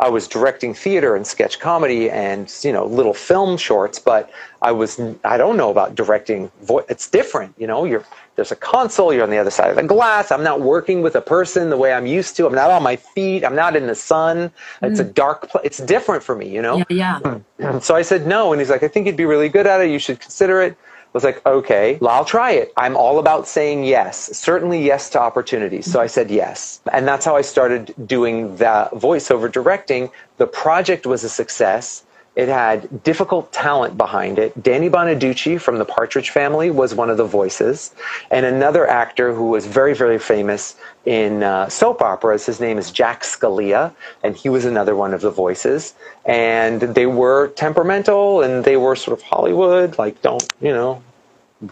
[0.00, 4.30] I was directing theater and sketch comedy and you know little film shorts, but
[4.60, 6.50] I was I don't know about directing.
[6.62, 7.84] Vo- it's different, you know.
[7.84, 8.04] You're
[8.36, 9.12] there's a console.
[9.12, 10.32] You're on the other side of the glass.
[10.32, 12.46] I'm not working with a person the way I'm used to.
[12.46, 13.44] I'm not on my feet.
[13.44, 14.50] I'm not in the sun.
[14.82, 15.14] It's a mm.
[15.14, 15.48] dark.
[15.50, 16.84] Pl- it's different for me, you know.
[16.88, 17.20] Yeah,
[17.58, 17.78] yeah.
[17.80, 19.90] So I said no, and he's like, I think you'd be really good at it.
[19.90, 20.76] You should consider it.
[21.14, 22.72] Was like, okay, well, I'll try it.
[22.76, 25.90] I'm all about saying yes, certainly yes to opportunities.
[25.90, 26.80] So I said yes.
[26.92, 30.10] And that's how I started doing the voiceover directing.
[30.38, 32.02] The project was a success.
[32.36, 34.62] It had difficult talent behind it.
[34.62, 37.94] Danny Bonaducci from the Partridge Family was one of the voices,
[38.30, 40.76] and another actor who was very, very famous
[41.06, 42.46] in uh, soap operas.
[42.46, 43.92] His name is Jack Scalia,
[44.24, 45.94] and he was another one of the voices.
[46.26, 51.02] And they were temperamental, and they were sort of Hollywood, like don't you know,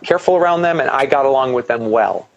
[0.05, 0.81] careful around them.
[0.81, 2.29] And I got along with them well.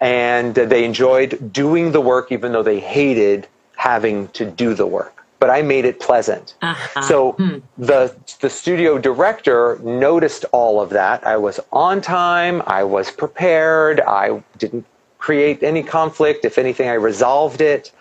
[0.00, 5.25] and they enjoyed doing the work even though they hated having to do the work
[5.38, 6.54] but I made it pleasant.
[6.62, 7.02] Uh-huh.
[7.02, 7.58] So hmm.
[7.78, 11.26] the the studio director noticed all of that.
[11.26, 12.62] I was on time.
[12.66, 14.00] I was prepared.
[14.00, 14.86] I didn't
[15.18, 16.44] create any conflict.
[16.44, 17.92] If anything, I resolved it,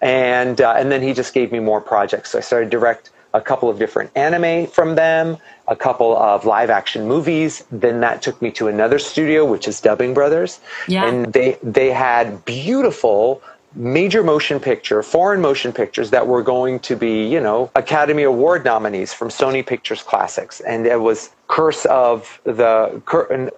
[0.00, 2.30] and uh, and then he just gave me more projects.
[2.30, 5.36] So I started direct a couple of different anime from them,
[5.68, 7.64] a couple of live action movies.
[7.70, 11.06] Then that took me to another studio, which is Dubbing Brothers, yeah.
[11.06, 13.42] and they they had beautiful
[13.76, 18.64] major motion picture, foreign motion pictures that were going to be, you know, Academy Award
[18.64, 20.60] nominees from Sony Pictures Classics.
[20.60, 23.02] And it was Curse of the,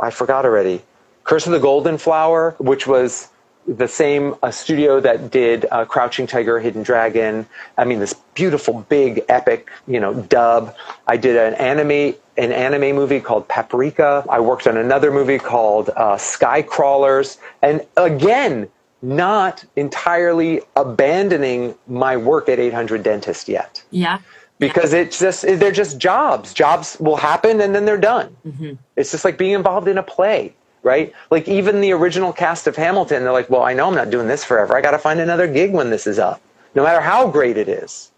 [0.00, 0.82] I forgot already,
[1.24, 3.28] Curse of the Golden Flower, which was
[3.66, 7.46] the same uh, studio that did uh, Crouching Tiger, Hidden Dragon.
[7.76, 10.74] I mean, this beautiful, big, epic, you know, dub.
[11.06, 14.24] I did an anime, an anime movie called Paprika.
[14.28, 18.68] I worked on another movie called uh, Sky Crawlers, and again,
[19.02, 23.82] not entirely abandoning my work at 800 Dentist yet.
[23.90, 24.18] Yeah.
[24.58, 25.00] Because yeah.
[25.00, 26.52] it's just, they're just jobs.
[26.52, 28.36] Jobs will happen and then they're done.
[28.46, 28.72] Mm-hmm.
[28.96, 31.12] It's just like being involved in a play, right?
[31.30, 34.26] Like even the original cast of Hamilton, they're like, well, I know I'm not doing
[34.26, 34.76] this forever.
[34.76, 36.40] I got to find another gig when this is up,
[36.74, 38.10] no matter how great it is.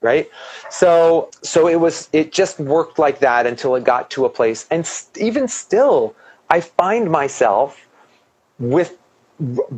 [0.00, 0.30] Right.
[0.70, 4.64] So, so it was, it just worked like that until it got to a place.
[4.70, 6.14] And st- even still,
[6.48, 7.88] I find myself
[8.60, 8.97] with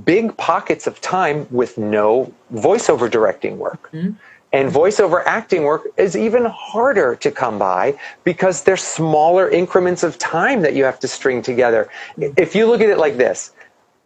[0.05, 3.91] big pockets of time with no voiceover directing work.
[3.93, 4.13] Mm-hmm.
[4.53, 10.19] And voiceover acting work is even harder to come by because there's smaller increments of
[10.19, 11.89] time that you have to string together.
[12.17, 13.53] If you look at it like this,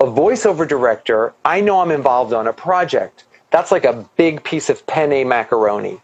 [0.01, 3.25] a voiceover director, I know I'm involved on a project.
[3.51, 6.01] That's like a big piece of penne macaroni,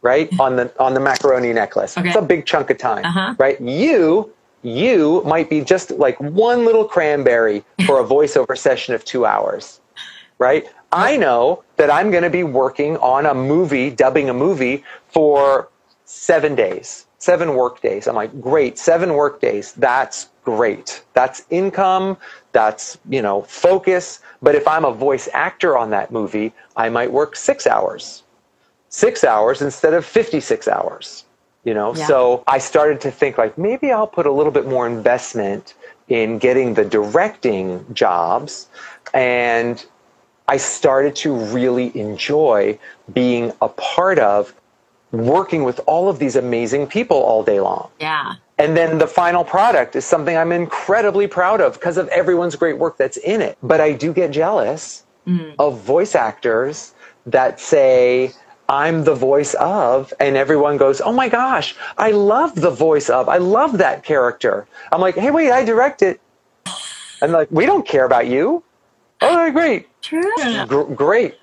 [0.00, 0.28] right?
[0.38, 1.98] on the on the macaroni necklace.
[1.98, 2.06] Okay.
[2.06, 3.34] It's a big chunk of time, uh-huh.
[3.38, 3.60] right?
[3.60, 4.32] You
[4.62, 9.80] you might be just like one little cranberry for a voiceover session of two hours,
[10.38, 10.66] right?
[10.92, 15.68] I know that I'm going to be working on a movie, dubbing a movie for
[16.04, 18.06] seven days, seven work days.
[18.06, 19.72] I'm like, great, seven work days.
[19.72, 21.02] That's great.
[21.14, 22.16] That's income.
[22.52, 24.20] That's, you know, focus.
[24.42, 28.22] But if I'm a voice actor on that movie, I might work six hours,
[28.90, 31.24] six hours instead of 56 hours
[31.64, 31.94] you know?
[31.94, 32.06] Yeah.
[32.06, 35.74] so i started to think like maybe i'll put a little bit more investment
[36.08, 38.68] in getting the directing jobs.
[39.14, 39.84] And
[40.48, 42.78] i started to really enjoy
[43.12, 44.54] being a part of
[45.10, 47.90] working with all of these amazing people all day long.
[48.00, 48.34] Yeah.
[48.58, 52.78] And then the final product is something i'm incredibly proud of because of everyone's great
[52.78, 53.56] work that's in it.
[53.62, 55.54] But i do get jealous mm.
[55.58, 56.94] of voice actors
[57.26, 58.32] that say
[58.68, 63.28] I'm the voice of, and everyone goes, Oh my gosh, I love the voice of.
[63.28, 64.66] I love that character.
[64.90, 66.20] I'm like, Hey, wait, I direct it.
[67.20, 68.62] And like, we don't care about you.
[69.20, 69.88] Oh, great.
[70.02, 70.32] True.
[70.36, 71.36] G- great.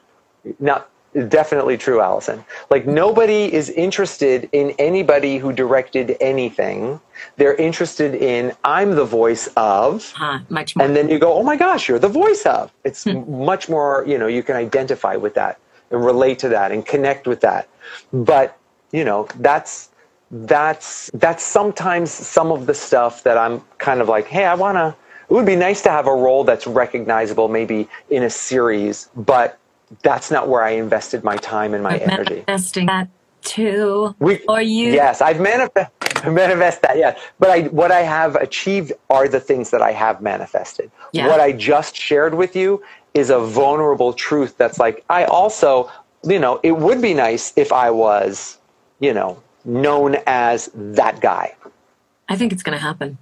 [0.59, 0.85] Now,
[1.27, 2.43] definitely true, Allison.
[2.69, 6.99] Like, nobody is interested in anybody who directed anything.
[7.37, 10.13] They're interested in, I'm the voice of.
[10.19, 10.85] Uh, much more.
[10.85, 12.71] And then you go, oh my gosh, you're the voice of.
[12.83, 13.43] It's hmm.
[13.43, 15.59] much more, you know, you can identify with that
[15.91, 17.67] and relate to that and connect with that.
[18.11, 18.57] But,
[18.91, 19.89] you know, that's
[20.31, 24.77] that's that's sometimes some of the stuff that I'm kind of like, hey, I want
[24.77, 24.95] to
[25.29, 29.59] it would be nice to have a role that's recognizable maybe in a series, but
[30.01, 32.43] that's not where I invested my time and my I'm energy.
[32.47, 33.09] Manifesting that
[33.43, 34.15] too.
[34.19, 34.91] We, for you.
[34.91, 35.91] Yes, I've manifest
[36.25, 37.17] manifest that, yeah.
[37.37, 40.91] But I what I have achieved are the things that I have manifested.
[41.13, 41.27] Yeah.
[41.27, 42.83] What I just shared with you
[43.13, 45.91] is a vulnerable truth that's like, I also,
[46.23, 48.57] you know, it would be nice if I was,
[48.99, 51.55] you know, known as that guy.
[52.27, 53.17] I think it's going to happen.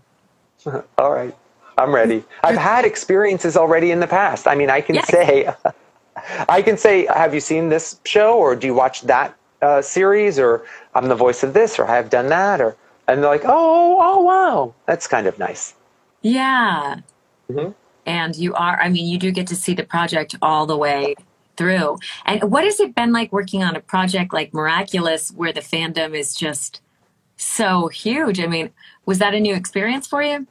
[0.98, 1.36] All right.
[1.78, 2.24] I'm ready.
[2.44, 4.48] I've had experiences already in the past.
[4.48, 5.10] I mean, I can yes.
[5.10, 5.54] say,
[6.50, 10.40] I can say, have you seen this show or do you watch that uh, series
[10.40, 10.66] or
[10.96, 12.76] I'm the voice of this or I have done that or,
[13.08, 14.74] and they're like, oh, oh, wow.
[14.86, 15.76] That's kind of nice.
[16.24, 16.98] Yeah.
[17.50, 17.72] Mm-hmm
[18.08, 21.16] and you are i mean you do get to see the project all the way
[21.58, 21.98] through.
[22.26, 26.16] And what has it been like working on a project like miraculous where the fandom
[26.16, 26.82] is just
[27.36, 28.40] so huge?
[28.40, 28.72] I mean
[29.06, 30.48] was that a new experience for you?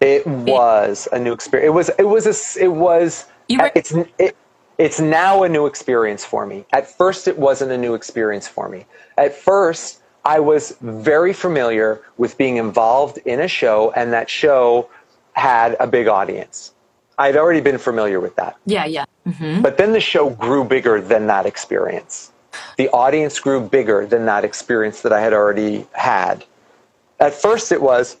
[0.00, 4.36] It was a new experience it was it was a it was were- it's it,
[4.78, 6.64] it's now a new experience for me.
[6.72, 8.86] At first it wasn't a new experience for me.
[9.18, 14.88] At first i was very familiar with being involved in a show and that show
[15.34, 16.72] had a big audience.
[17.18, 18.56] I'd already been familiar with that.
[18.66, 19.04] Yeah, yeah.
[19.26, 19.62] Mm-hmm.
[19.62, 22.32] But then the show grew bigger than that experience.
[22.76, 26.44] The audience grew bigger than that experience that I had already had.
[27.20, 28.16] At first, it was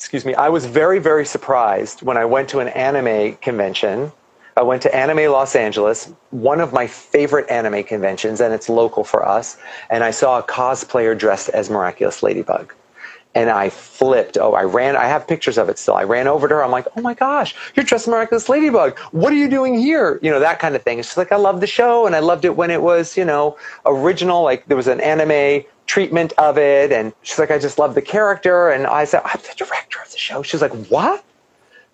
[0.00, 4.10] excuse me, I was very, very surprised when I went to an anime convention.
[4.56, 9.04] I went to Anime Los Angeles, one of my favorite anime conventions, and it's local
[9.04, 9.58] for us.
[9.90, 12.74] And I saw a cosplayer dressed as Miraculous Ladybug.
[13.34, 14.36] And I flipped.
[14.38, 14.96] Oh, I ran.
[14.96, 15.94] I have pictures of it still.
[15.94, 16.64] I ran over to her.
[16.64, 18.98] I'm like, oh my gosh, you're dressed as Miraculous Ladybug.
[19.12, 20.18] What are you doing here?
[20.20, 20.98] You know, that kind of thing.
[20.98, 22.06] She's like, I love the show.
[22.06, 23.56] And I loved it when it was, you know,
[23.86, 24.42] original.
[24.42, 26.90] Like there was an anime treatment of it.
[26.90, 28.70] And she's like, I just love the character.
[28.70, 30.42] And I said, I'm the director of the show.
[30.42, 31.20] She's like, what?
[31.20, 31.24] I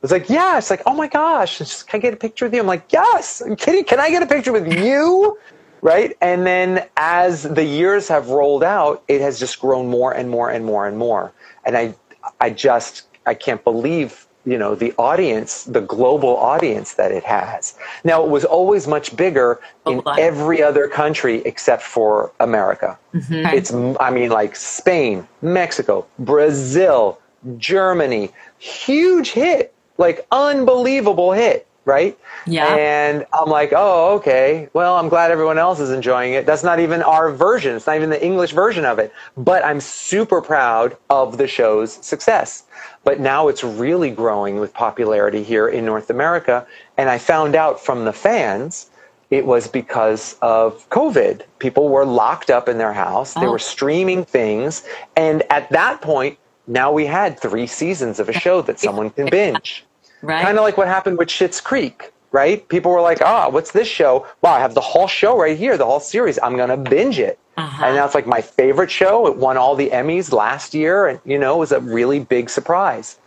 [0.01, 0.57] was like, yeah.
[0.57, 1.57] It's like, oh my gosh.
[1.59, 2.61] She's, can I get a picture with you?
[2.61, 3.43] I'm like, yes.
[3.59, 3.84] Kidding.
[3.84, 5.39] Can I get a picture with you?
[5.82, 6.16] Right?
[6.20, 10.50] And then as the years have rolled out, it has just grown more and more
[10.50, 11.32] and more and more.
[11.64, 11.94] And I,
[12.40, 17.76] I just, I can't believe, you know, the audience, the global audience that it has.
[18.04, 22.98] Now, it was always much bigger in every other country except for America.
[23.14, 23.56] Mm-hmm.
[23.56, 27.18] It's, I mean, like Spain, Mexico, Brazil,
[27.58, 32.18] Germany, huge hit, like unbelievable hit right?
[32.47, 32.74] Yeah.
[32.74, 34.68] And I'm like, oh, okay.
[34.74, 36.45] Well, I'm glad everyone else is enjoying it.
[36.45, 37.74] That's not even our version.
[37.74, 39.12] It's not even the English version of it.
[39.37, 42.64] But I'm super proud of the show's success.
[43.05, 46.66] But now it's really growing with popularity here in North America.
[46.99, 48.91] And I found out from the fans
[49.30, 51.43] it was because of COVID.
[51.59, 53.34] People were locked up in their house.
[53.34, 53.53] They oh.
[53.53, 54.84] were streaming things.
[55.16, 59.28] And at that point, now we had three seasons of a show that someone can
[59.30, 59.86] binge.
[60.22, 60.42] Right.
[60.42, 62.66] Kind of like what happened with Schitt's Creek, right?
[62.68, 64.26] People were like, ah, what's this show?
[64.42, 66.38] Wow, I have the whole show right here, the whole series.
[66.42, 67.38] I'm going to binge it.
[67.56, 67.86] Uh-huh.
[67.86, 69.26] And that's like my favorite show.
[69.26, 72.50] It won all the Emmys last year and, you know, it was a really big
[72.50, 73.18] surprise.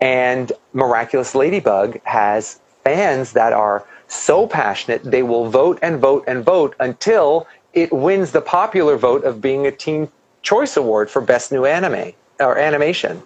[0.00, 6.44] And Miraculous Ladybug has fans that are so passionate, they will vote and vote and
[6.44, 10.08] vote until it wins the popular vote of being a Teen
[10.42, 13.22] Choice Award for Best New Anime or Animation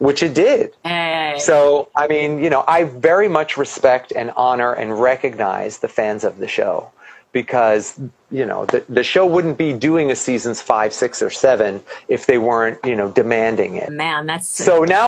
[0.00, 0.74] which it did.
[0.82, 1.36] Hey.
[1.38, 6.24] So, I mean, you know, I very much respect and honor and recognize the fans
[6.24, 6.90] of the show
[7.32, 11.82] because, you know, the, the show wouldn't be doing a seasons five, six, or seven
[12.08, 13.92] if they weren't, you know, demanding it.
[13.92, 15.06] Man, that's so now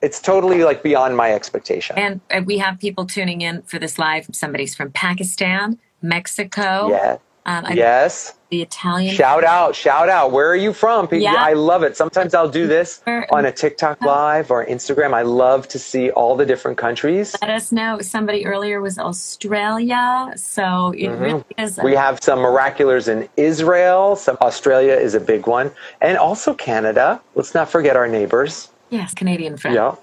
[0.00, 1.98] it's totally like beyond my expectation.
[1.98, 4.26] And we have people tuning in for this live.
[4.32, 6.88] Somebody's from Pakistan, Mexico.
[6.88, 7.18] Yeah.
[7.46, 8.34] Um, yes.
[8.50, 9.14] The Italian.
[9.14, 10.32] Shout out, shout out.
[10.32, 11.08] Where are you from?
[11.12, 11.34] Yeah.
[11.34, 11.96] I love it.
[11.96, 15.14] Sometimes I'll do this on a TikTok live or Instagram.
[15.14, 17.36] I love to see all the different countries.
[17.40, 18.00] Let us know.
[18.00, 20.32] Somebody earlier was Australia.
[20.36, 21.22] So it mm-hmm.
[21.22, 21.78] really is.
[21.82, 24.16] we have some miraculous in Israel.
[24.16, 25.70] Some Australia is a big one.
[26.00, 27.20] And also Canada.
[27.36, 28.68] Let's not forget our neighbors.
[28.90, 29.76] Yes, Canadian friends.
[29.76, 29.94] Yeah.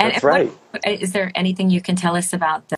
[0.00, 0.50] And That's right.
[0.70, 2.77] What, is there anything you can tell us about the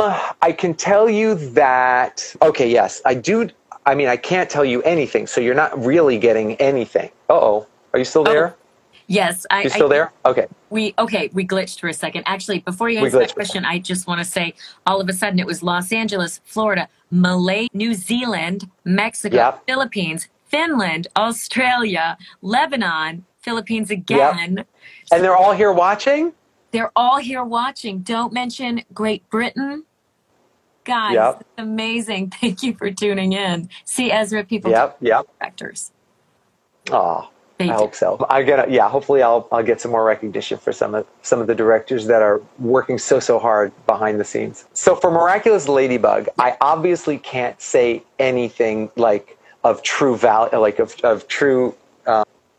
[0.00, 3.48] I can tell you that, okay, yes, I do.
[3.86, 7.10] I mean, I can't tell you anything, so you're not really getting anything.
[7.28, 7.66] Uh oh.
[7.92, 8.48] Are you still there?
[8.48, 8.54] Oh,
[9.06, 9.46] yes.
[9.50, 10.12] I, you still I, there?
[10.24, 10.46] Okay.
[10.70, 12.24] We, okay, we glitched for a second.
[12.26, 14.54] Actually, before you answer that question, I just want to say
[14.86, 19.62] all of a sudden it was Los Angeles, Florida, Malay, New Zealand, Mexico, yep.
[19.66, 24.56] Philippines, Finland, Australia, Lebanon, Philippines again.
[24.56, 24.68] Yep.
[25.12, 26.32] And they're all here watching?
[26.74, 28.00] They're all here watching.
[28.00, 29.84] Don't mention Great Britain.
[30.82, 31.46] Guys, yep.
[31.56, 32.30] amazing.
[32.40, 33.68] Thank you for tuning in.
[33.84, 35.28] See Ezra, people yep, yep.
[35.38, 35.92] directors.
[36.90, 38.26] Oh, I hope so.
[38.28, 38.88] I get yeah.
[38.88, 42.22] Hopefully, I'll I'll get some more recognition for some of some of the directors that
[42.22, 44.64] are working so so hard behind the scenes.
[44.72, 50.96] So for Miraculous Ladybug, I obviously can't say anything like of true value, like of
[51.04, 51.76] of true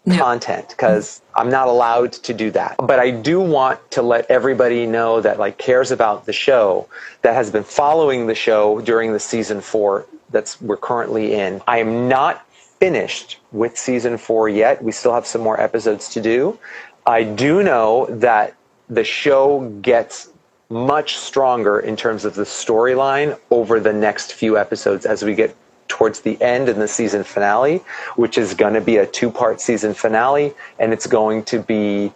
[0.06, 0.18] no.
[0.18, 2.76] content because I'm not allowed to do that.
[2.78, 6.88] But I do want to let everybody know that like cares about the show
[7.22, 11.62] that has been following the show during the season 4 that's we're currently in.
[11.68, 14.84] I am not finished with season 4 yet.
[14.84, 16.60] We still have some more episodes to do.
[17.06, 18.56] I do know that
[18.90, 20.30] the show gets
[20.70, 25.56] much stronger in terms of the storyline over the next few episodes as we get
[25.88, 27.84] towards the end in the season finale,
[28.16, 30.54] which is going to be a two part season finale.
[30.80, 32.12] And it's going to be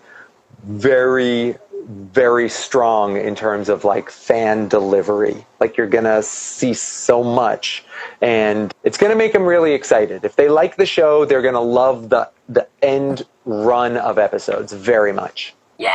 [0.64, 1.56] very,
[1.88, 5.46] very strong in terms of like fan delivery.
[5.60, 7.84] Like you're going to see so much.
[8.22, 10.26] And it's going to make them really excited.
[10.26, 14.74] If they like the show, they're going to love the, the end run of episodes
[14.74, 15.54] very much.
[15.78, 15.90] Yay!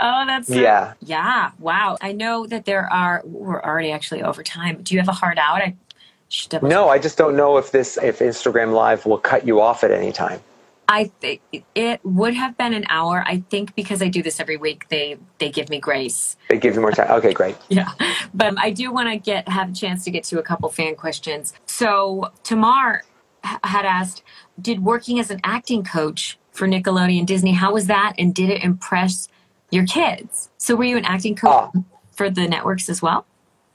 [0.00, 1.50] Oh, that's so, yeah, yeah.
[1.58, 1.98] Wow.
[2.00, 3.20] I know that there are.
[3.26, 4.82] We're already actually over time.
[4.82, 5.60] Do you have a hard out?
[5.60, 5.76] I
[6.62, 9.90] no, I just don't know if this if Instagram Live will cut you off at
[9.90, 10.40] any time.
[10.90, 11.42] I think
[11.74, 13.22] it would have been an hour.
[13.26, 16.36] I think because I do this every week, they they give me grace.
[16.48, 17.10] They give you more time.
[17.10, 17.56] Okay, great.
[17.68, 17.92] yeah,
[18.32, 20.96] but I do want to get have a chance to get to a couple fan
[20.96, 21.52] questions.
[21.66, 23.02] So Tamar
[23.42, 24.22] had asked,
[24.60, 27.52] did working as an acting coach for Nickelodeon Disney.
[27.52, 28.14] How was that?
[28.18, 29.28] And did it impress
[29.70, 30.50] your kids?
[30.58, 31.80] So were you an acting coach uh,
[32.12, 33.26] for the networks as well?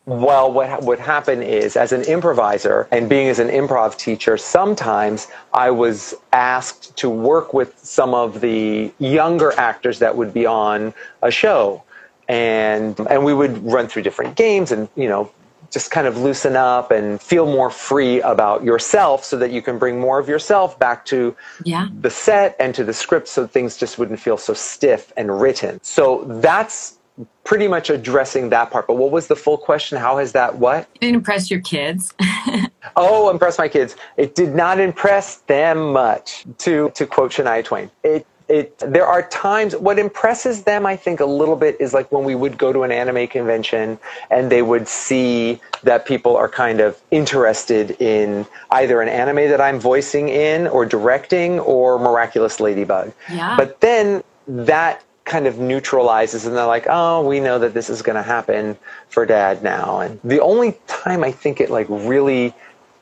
[0.05, 5.27] Well, what would happen is, as an improviser and being as an improv teacher, sometimes
[5.53, 10.93] I was asked to work with some of the younger actors that would be on
[11.21, 11.83] a show,
[12.27, 15.31] and and we would run through different games and you know
[15.71, 19.79] just kind of loosen up and feel more free about yourself so that you can
[19.79, 21.87] bring more of yourself back to yeah.
[22.01, 25.79] the set and to the script so things just wouldn't feel so stiff and written.
[25.81, 26.99] So that's
[27.43, 28.87] pretty much addressing that part.
[28.87, 29.97] But what was the full question?
[29.97, 30.87] How has that what?
[30.95, 32.13] It didn't impress your kids.
[32.95, 33.95] oh, impress my kids.
[34.17, 36.45] It did not impress them much.
[36.59, 41.19] To to quote Shania Twain, it it there are times what impresses them i think
[41.19, 43.97] a little bit is like when we would go to an anime convention
[44.29, 49.61] and they would see that people are kind of interested in either an anime that
[49.61, 53.55] i'm voicing in or directing or miraculous ladybug yeah.
[53.55, 58.01] but then that kind of neutralizes and they're like, oh, we know that this is
[58.01, 58.77] going to happen
[59.09, 59.99] for dad now.
[59.99, 62.53] And the only time I think it like really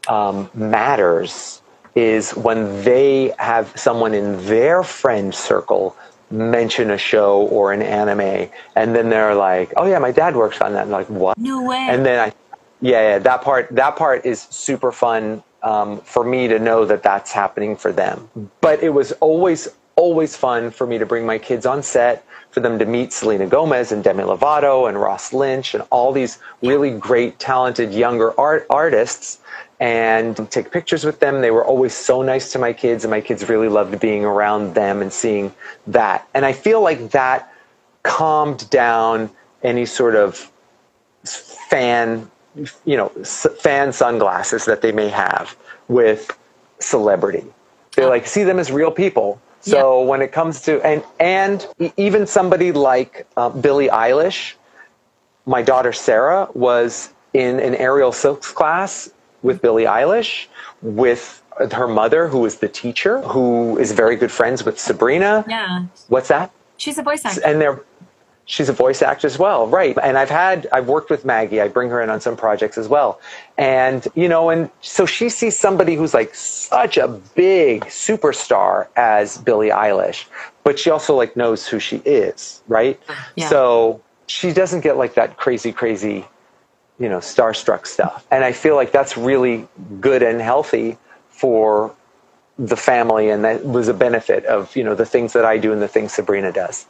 [0.07, 1.61] um, matters
[1.95, 5.95] is when they have someone in their friend circle
[6.30, 10.61] mention a show or an anime and then they're like, oh yeah, my dad works
[10.61, 10.84] on that.
[10.84, 11.38] And like, what?
[11.38, 11.88] No way.
[11.89, 12.34] And then I,
[12.82, 17.03] yeah, yeah, that part, that part is super fun um, for me to know that
[17.03, 18.30] that's happening for them.
[18.61, 22.60] But it was always always fun for me to bring my kids on set, for
[22.60, 26.92] them to meet Selena Gomez and Demi Lovato and Ross Lynch and all these really
[26.92, 29.39] great, talented younger art artists
[29.80, 31.42] and take pictures with them.
[31.42, 34.76] They were always so nice to my kids, and my kids really loved being around
[34.76, 35.54] them and seeing
[35.88, 36.28] that.
[36.34, 37.52] And I feel like that
[38.04, 39.30] calmed down
[39.64, 40.52] any sort of
[41.24, 42.30] fan,
[42.86, 45.56] you know, fan sunglasses that they may have
[45.88, 46.38] with
[46.80, 47.46] celebrity.
[47.96, 50.07] They like see them as real people so yeah.
[50.07, 54.53] when it comes to and and even somebody like uh, Billie Eilish,
[55.45, 59.09] my daughter Sarah was in an aerial silks class
[59.41, 60.47] with Billie Eilish
[60.82, 61.41] with
[61.72, 65.45] her mother who is the teacher who is very good friends with Sabrina.
[65.47, 65.86] Yeah.
[66.07, 66.51] What's that?
[66.78, 67.41] She's a voice actor.
[67.45, 67.84] And they're
[68.46, 69.98] she's a voice actor as well, right?
[70.04, 71.62] And I've had I've worked with Maggie.
[71.62, 73.20] I bring her in on some projects as well,
[73.58, 79.38] and you know, and so she sees somebody who's like such a big superstar as
[79.38, 80.26] Billie Eilish,
[80.64, 83.00] but she also like knows who she is, right?
[83.36, 83.50] Yeah.
[83.50, 86.26] So she doesn't get like that crazy, crazy,
[87.00, 89.68] you know, starstruck stuff, and I feel like that's really
[90.00, 90.98] good and healthy
[91.30, 91.96] for
[92.60, 95.72] the family, and that was a benefit of you know the things that I do
[95.72, 96.86] and the things Sabrina does.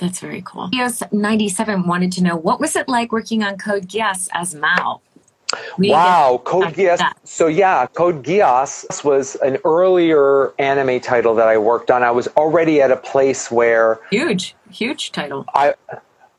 [0.00, 0.70] That's very cool.
[0.74, 5.02] EOS 97 wanted to know what was it like working on Code Geass as Mao?
[5.76, 7.02] We wow, Code Geass.
[7.24, 12.02] So yeah, Code Geass was an earlier anime title that I worked on.
[12.02, 15.44] I was already at a place where huge, huge title.
[15.54, 15.74] I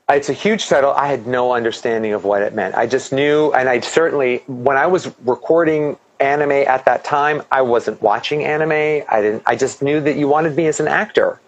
[0.10, 0.92] it's a huge title.
[0.92, 2.76] I had no understanding of what it meant.
[2.76, 7.62] I just knew, and I certainly, when I was recording anime at that time, I
[7.62, 9.06] wasn't watching anime.
[9.10, 9.44] I didn't.
[9.46, 11.40] I just knew that you wanted me as an actor.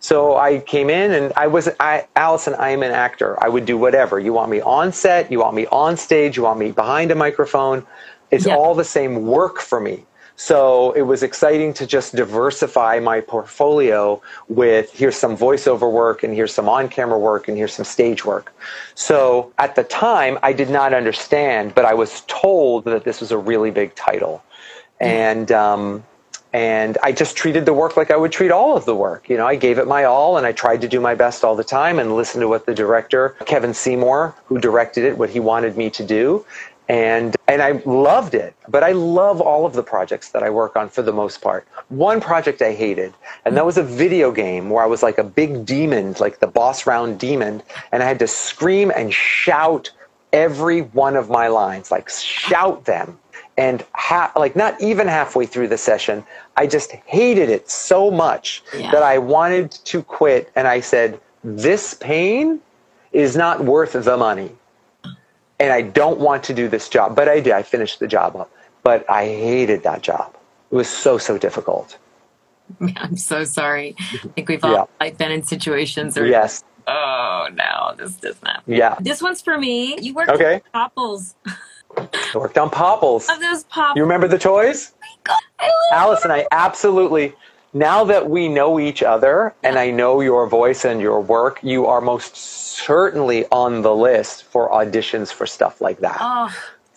[0.00, 3.42] So I came in and I was, I, Allison, I am an actor.
[3.42, 4.20] I would do whatever.
[4.20, 7.14] You want me on set, you want me on stage, you want me behind a
[7.14, 7.84] microphone.
[8.30, 8.56] It's yeah.
[8.56, 10.04] all the same work for me.
[10.36, 16.32] So it was exciting to just diversify my portfolio with here's some voiceover work and
[16.32, 18.54] here's some on camera work and here's some stage work.
[18.94, 23.32] So at the time, I did not understand, but I was told that this was
[23.32, 24.44] a really big title.
[25.00, 26.04] And, um,
[26.52, 29.28] and I just treated the work like I would treat all of the work.
[29.28, 31.54] You know, I gave it my all and I tried to do my best all
[31.54, 35.40] the time and listen to what the director, Kevin Seymour, who directed it, what he
[35.40, 36.44] wanted me to do.
[36.88, 40.74] And, and I loved it, but I love all of the projects that I work
[40.74, 41.68] on for the most part.
[41.88, 43.12] One project I hated,
[43.44, 46.46] and that was a video game where I was like a big demon, like the
[46.46, 49.90] boss round demon, and I had to scream and shout
[50.32, 53.18] every one of my lines, like shout them
[53.58, 56.24] and ha- like not even halfway through the session
[56.56, 58.90] i just hated it so much yeah.
[58.90, 62.58] that i wanted to quit and i said this pain
[63.12, 64.50] is not worth the money
[65.58, 67.14] and i don't want to do this job.
[67.14, 68.50] But i did i finished the job up
[68.82, 70.34] but i hated that job.
[70.70, 71.98] It was so so difficult.
[72.96, 73.96] I'm so sorry.
[73.98, 74.84] I think we've all yeah.
[75.00, 76.62] like been in situations where yes.
[76.86, 78.62] Oh no this does not.
[78.66, 78.96] Yeah.
[79.00, 79.98] This one's for me.
[80.00, 80.62] You work okay.
[80.72, 81.34] couples
[82.34, 83.28] I worked on Popples.
[83.28, 83.96] Of those Popples.
[83.96, 84.92] You remember the toys?
[85.02, 87.34] Oh God, I love Allison, I absolutely.
[87.74, 91.86] Now that we know each other and I know your voice and your work, you
[91.86, 96.16] are most certainly on the list for auditions for stuff like that.
[96.20, 96.54] Oh.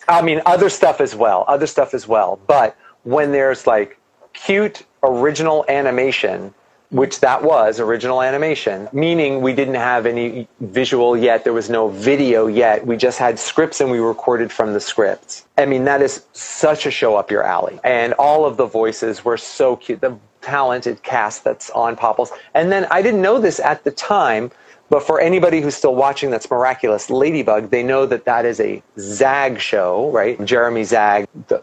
[0.08, 2.40] I mean, other stuff as well, other stuff as well.
[2.46, 3.98] But when there's like
[4.32, 6.54] cute original animation,
[6.92, 11.88] which that was original animation, meaning we didn't have any visual yet, there was no
[11.88, 12.86] video yet.
[12.86, 15.46] We just had scripts and we recorded from the scripts.
[15.56, 17.80] I mean, that is such a show up your alley.
[17.82, 20.02] And all of the voices were so cute.
[20.02, 22.30] The talented cast that's on Popples.
[22.52, 24.50] And then I didn't know this at the time,
[24.90, 28.82] but for anybody who's still watching that's Miraculous Ladybug, they know that that is a
[28.98, 30.44] Zag show, right?
[30.44, 31.62] Jeremy Zag, the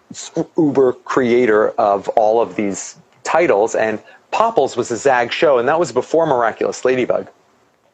[0.57, 4.01] uber creator of all of these titles, and
[4.31, 7.27] Popples was a Zag show, and that was before Miraculous Ladybug.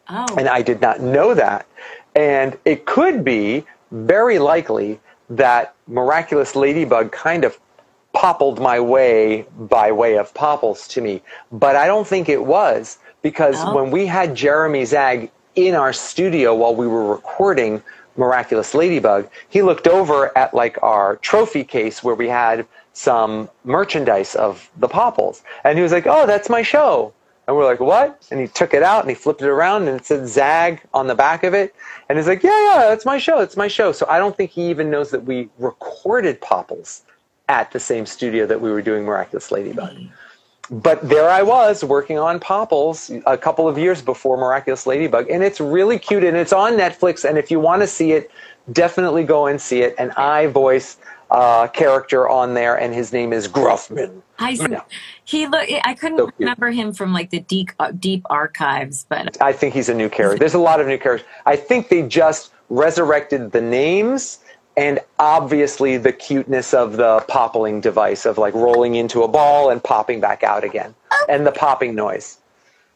[0.10, 0.36] Oh.
[0.38, 1.66] And I did not know that.
[2.16, 5.00] And it could be very likely
[5.30, 7.58] that Miraculous Ladybug kind of
[8.14, 11.22] poppled my way by way of Popples to me.
[11.52, 13.76] But I don't think it was because Oh.
[13.76, 17.82] when we had Jeremy Zag in our studio while we were recording
[18.18, 22.66] Miraculous Ladybug, he looked over at like our trophy case where we had
[22.96, 25.44] some merchandise of the Popples.
[25.64, 27.14] And he was like, Oh, that's my show.
[27.48, 28.26] And we're like, What?
[28.32, 31.08] And he took it out and he flipped it around and it said Zag on
[31.08, 31.76] the back of it.
[32.10, 33.42] And he's like, Yeah, yeah, that's my show.
[33.42, 33.92] It's my show.
[33.92, 37.04] So I don't think he even knows that we recorded Popples
[37.50, 39.98] at the same studio that we were doing Miraculous Ladybug
[40.72, 45.44] but there I was working on Popples a couple of years before Miraculous Ladybug, and
[45.44, 47.28] it's really cute, and it's on Netflix.
[47.28, 48.32] And if you want to see it,
[48.72, 49.94] definitely go and see it.
[49.98, 50.98] And I voice
[51.32, 54.22] a character on there, and his name is Gruffman.
[54.40, 54.68] I see.
[54.70, 54.82] Yeah.
[55.24, 55.68] he look.
[55.84, 59.74] I couldn't So remember him from like the deep uh, deep archives, but I think
[59.74, 60.40] he's a new character.
[60.40, 61.28] There's a lot of new characters.
[61.46, 64.40] I think they just resurrected the names
[64.78, 69.82] and obviously the cuteness of the poppling device of like rolling into a ball and
[69.84, 70.94] popping back out again
[71.30, 72.40] and the popping noise.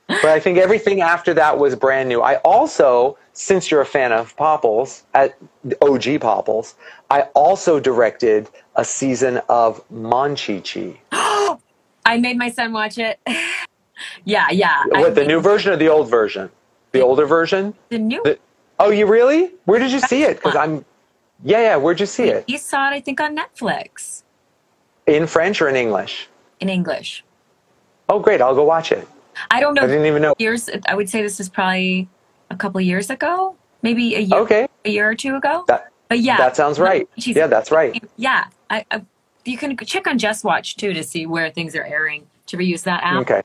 [0.08, 2.22] But I think everything after that was brand new.
[2.22, 5.38] I also, since you're a fan of Popples, at
[5.84, 6.74] OG Popples,
[7.12, 10.98] I also directed a season of Monchichi.
[11.12, 13.20] I made my son watch it.
[14.26, 14.84] yeah, yeah.
[14.88, 16.50] What, the new version or the old version?
[16.92, 17.74] The older version?
[17.90, 18.22] the new.
[18.24, 18.40] The-
[18.80, 19.52] oh, you really?
[19.66, 20.38] Where did you see it?
[20.38, 20.86] Because I'm,
[21.44, 21.76] yeah, yeah.
[21.78, 22.46] Where'd you see it?
[22.48, 24.24] You saw it, I think, on Netflix
[25.08, 26.28] In French or in English?
[26.60, 27.24] in English.
[28.10, 28.42] Oh, great.
[28.42, 29.08] I'll go watch it.
[29.50, 29.84] I don't know.
[29.84, 30.34] I didn't even know.
[30.40, 30.70] Years.
[30.88, 32.10] I would say this is probably
[32.50, 34.68] a couple years ago, maybe a year, Okay.
[34.84, 35.64] a year or two ago.
[35.68, 37.08] That, but yeah, that sounds right.
[37.18, 38.04] She's- Yeah, that's right.
[38.18, 39.04] Yeah, I, I,
[39.46, 42.28] you can check on JustWatch too to see where things are airing.
[42.48, 43.22] To reuse that app.
[43.22, 43.44] Okay.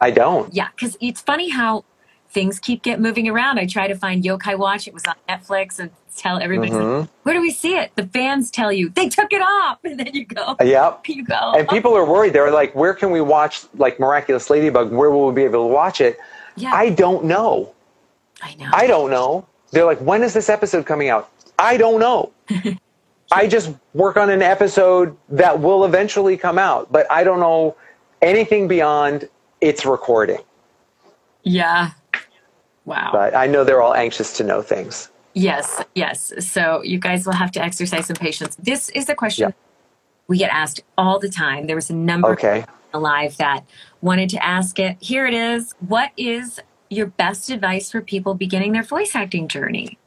[0.00, 0.52] I don't.
[0.52, 1.84] Yeah, because it's funny how
[2.30, 3.60] things keep get moving around.
[3.60, 4.88] I try to find Yokai Watch.
[4.88, 7.08] It was on Netflix and tell everybody, Mhm.
[7.22, 7.92] where do we see it?
[7.94, 11.02] The fans tell you they took it off, and then you go, Yep.
[11.08, 11.52] you go.
[11.56, 12.32] And people are worried.
[12.32, 14.90] They're like, where can we watch like Miraculous Ladybug?
[14.90, 16.18] Where will we be able to watch it?
[16.56, 17.72] yeah, I don't know.
[18.42, 18.70] I know.
[18.72, 19.46] I don't know.
[19.70, 21.30] They're like, when is this episode coming out?
[21.58, 22.32] I don't know.
[23.32, 27.76] I just work on an episode that will eventually come out, but I don't know
[28.22, 29.28] anything beyond
[29.60, 30.38] its recording.
[31.42, 31.90] yeah.
[32.84, 33.08] Wow.
[33.12, 35.10] But I know they're all anxious to know things.
[35.34, 36.32] Yes, yes.
[36.38, 38.54] So you guys will have to exercise some patience.
[38.60, 39.54] This is a question Yeah.
[40.28, 41.66] we get asked all the time.
[41.66, 42.64] There was a number Okay.
[42.94, 43.64] alive that
[44.02, 44.96] wanted to ask it.
[45.00, 45.74] Here it is.
[45.80, 49.98] What is your best advice for people beginning their voice acting journey?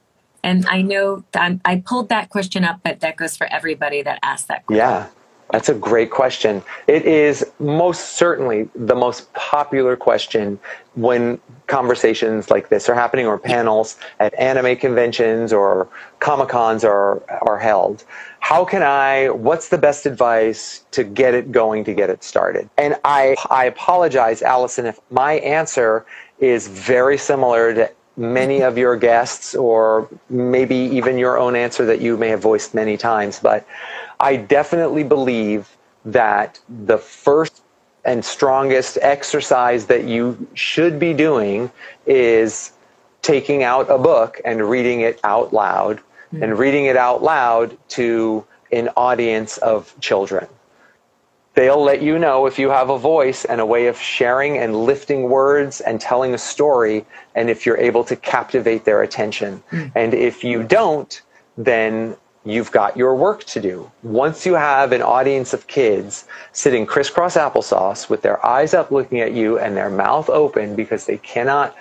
[0.43, 4.19] And I know that I pulled that question up, but that goes for everybody that
[4.23, 4.77] asked that question.
[4.77, 5.07] Yeah,
[5.51, 6.63] that's a great question.
[6.87, 10.59] It is most certainly the most popular question
[10.95, 15.87] when conversations like this are happening or panels at anime conventions or
[16.19, 18.03] Comic Cons are, are held.
[18.39, 22.69] How can I, what's the best advice to get it going, to get it started?
[22.77, 26.05] And I, I apologize, Allison, if my answer
[26.39, 32.01] is very similar to many of your guests or maybe even your own answer that
[32.01, 33.65] you may have voiced many times but
[34.19, 37.61] i definitely believe that the first
[38.03, 41.71] and strongest exercise that you should be doing
[42.05, 42.73] is
[43.21, 46.01] taking out a book and reading it out loud
[46.31, 46.43] hmm.
[46.43, 50.45] and reading it out loud to an audience of children
[51.59, 54.85] they'll let you know if you have a voice and a way of sharing and
[54.85, 57.05] lifting words and telling a story
[57.35, 59.61] and if you're able to captivate their attention.
[59.69, 59.87] Hmm.
[59.93, 61.21] And if you don't,
[61.57, 62.15] then
[62.45, 63.91] you've got your work to do.
[64.03, 69.19] Once you have an audience of kids sitting crisscross applesauce with their eyes up looking
[69.19, 71.75] at you and their mouth open because they cannot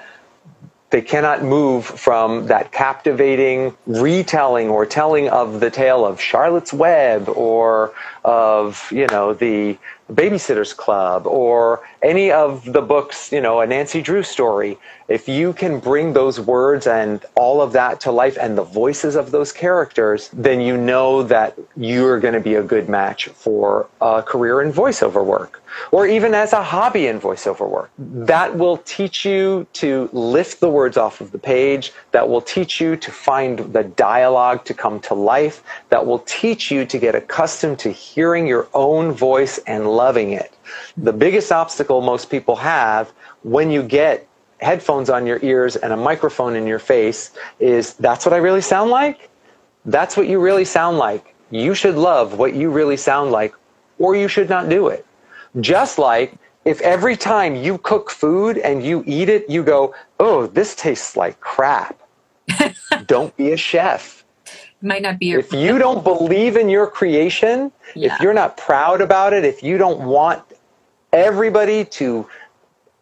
[0.90, 7.28] they cannot move from that captivating retelling or telling of the tale of Charlotte's Web
[7.28, 7.92] or
[8.24, 9.78] of you know the
[10.12, 14.78] Babysitter's Club or any of the books, you know, a Nancy Drew story,
[15.08, 19.16] if you can bring those words and all of that to life and the voices
[19.16, 23.88] of those characters, then you know that you're going to be a good match for
[24.02, 25.62] a career in voiceover work
[25.92, 27.90] or even as a hobby in voiceover work.
[27.98, 31.92] That will teach you to lift the words off of the page.
[32.12, 35.62] That will teach you to find the dialogue to come to life.
[35.88, 40.52] That will teach you to get accustomed to hearing your own voice and loving it.
[40.96, 43.12] The biggest obstacle most people have
[43.42, 44.27] when you get
[44.60, 48.60] headphones on your ears and a microphone in your face is that's what I really
[48.60, 49.30] sound like?
[49.84, 51.34] That's what you really sound like.
[51.50, 53.54] You should love what you really sound like,
[53.98, 55.06] or you should not do it.
[55.60, 60.46] Just like if every time you cook food and you eat it, you go, oh,
[60.46, 61.98] this tastes like crap.
[63.06, 64.24] don't be a chef.
[64.82, 65.32] Might not be.
[65.32, 68.14] If you don't believe in your creation, yeah.
[68.14, 70.42] if you're not proud about it, if you don't want
[71.12, 72.28] everybody to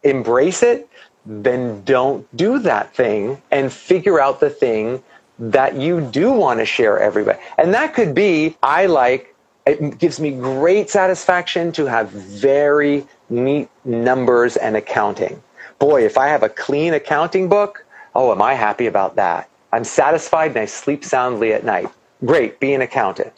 [0.03, 0.86] embrace it,
[1.27, 5.03] then don't do that thing and figure out the thing
[5.37, 7.37] that you do want to share everybody.
[7.57, 9.35] And that could be I like
[9.65, 15.43] it gives me great satisfaction to have very neat numbers and accounting.
[15.77, 17.85] Boy, if I have a clean accounting book,
[18.15, 19.49] oh, am I happy about that?
[19.73, 21.89] I'm satisfied and I sleep soundly at night.
[22.25, 23.33] Great, be an accountant.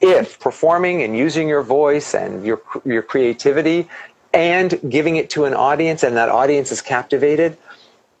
[0.00, 3.88] If performing and using your voice and your, your creativity
[4.32, 7.56] and giving it to an audience and that audience is captivated,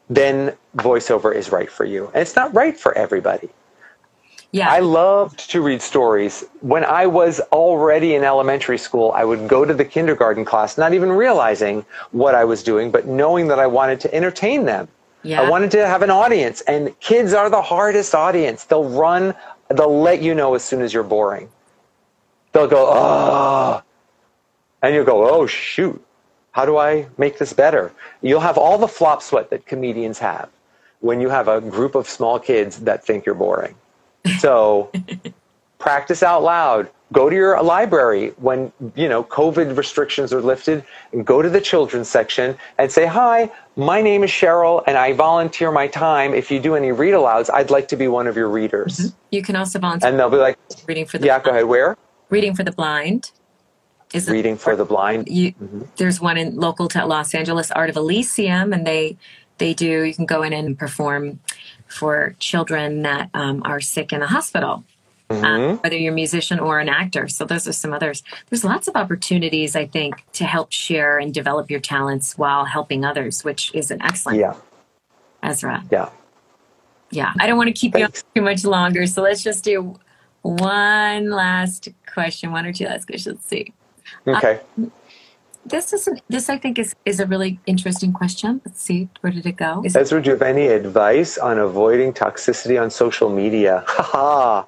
[0.08, 2.06] then voiceover is right for you.
[2.06, 3.48] And it's not right for everybody.
[4.52, 4.68] Yeah.
[4.68, 6.44] I loved to read stories.
[6.60, 10.92] When I was already in elementary school, I would go to the kindergarten class, not
[10.92, 14.88] even realizing what I was doing, but knowing that I wanted to entertain them.
[15.22, 15.42] Yeah.
[15.42, 18.64] I wanted to have an audience, and kids are the hardest audience.
[18.64, 19.34] They'll run,
[19.68, 21.48] they'll let you know as soon as you're boring.
[22.52, 23.82] They'll go, oh,
[24.82, 26.02] and you'll go, oh, shoot,
[26.52, 27.92] how do I make this better?
[28.22, 30.48] You'll have all the flop sweat that comedians have
[31.00, 33.74] when you have a group of small kids that think you're boring.
[34.38, 34.90] So
[35.78, 36.88] practice out loud.
[37.12, 41.60] Go to your library when, you know, COVID restrictions are lifted and go to the
[41.60, 46.34] children's section and say, hi, my name is Cheryl and I volunteer my time.
[46.34, 48.98] If you do any read alouds, I'd like to be one of your readers.
[48.98, 49.16] Mm-hmm.
[49.32, 50.08] You can also volunteer.
[50.08, 51.44] And they'll be like, reading for the Yeah, blind.
[51.44, 51.64] go ahead.
[51.64, 51.96] Where?
[52.28, 53.32] Reading for the blind.
[54.12, 55.28] Is reading for the blind.
[55.28, 55.82] You, mm-hmm.
[55.96, 59.16] There's one in local to Los Angeles, Art of Elysium, and they
[59.58, 60.02] they do.
[60.02, 61.38] You can go in and perform
[61.86, 64.84] for children that um, are sick in the hospital.
[65.28, 65.44] Mm-hmm.
[65.44, 67.28] Um, whether you're a musician or an actor.
[67.28, 68.24] So those are some others.
[68.48, 73.04] There's lots of opportunities, I think, to help share and develop your talents while helping
[73.04, 74.40] others, which is an excellent.
[74.40, 74.54] Yeah.
[75.40, 75.84] Ezra.
[75.88, 76.10] Yeah.
[77.12, 77.32] Yeah.
[77.38, 78.24] I don't want to keep Thanks.
[78.34, 79.06] you too much longer.
[79.06, 80.00] So let's just do
[80.42, 83.36] one last question, one or two last questions.
[83.36, 83.72] Let's see.
[84.26, 84.60] Okay.
[84.80, 84.86] Uh,
[85.66, 88.60] this is this I think is is a really interesting question.
[88.64, 89.82] Let's see where did it go?
[89.84, 93.84] Is Ezra, do you have any advice on avoiding toxicity on social media?
[93.88, 94.64] Haha,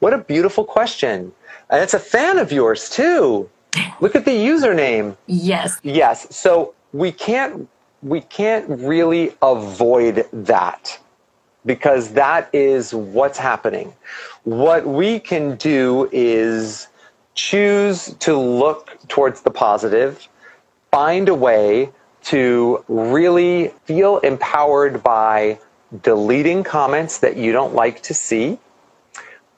[0.00, 1.32] what a beautiful question,
[1.70, 3.48] and it's a fan of yours too.
[4.00, 5.16] Look at the username.
[5.26, 5.78] Yes.
[5.82, 6.34] Yes.
[6.34, 7.68] So we can't
[8.02, 10.98] we can't really avoid that
[11.66, 13.94] because that is what's happening.
[14.44, 16.88] What we can do is
[17.34, 20.28] choose to look towards the positive
[20.90, 21.90] find a way
[22.22, 25.58] to really feel empowered by
[26.02, 28.58] deleting comments that you don't like to see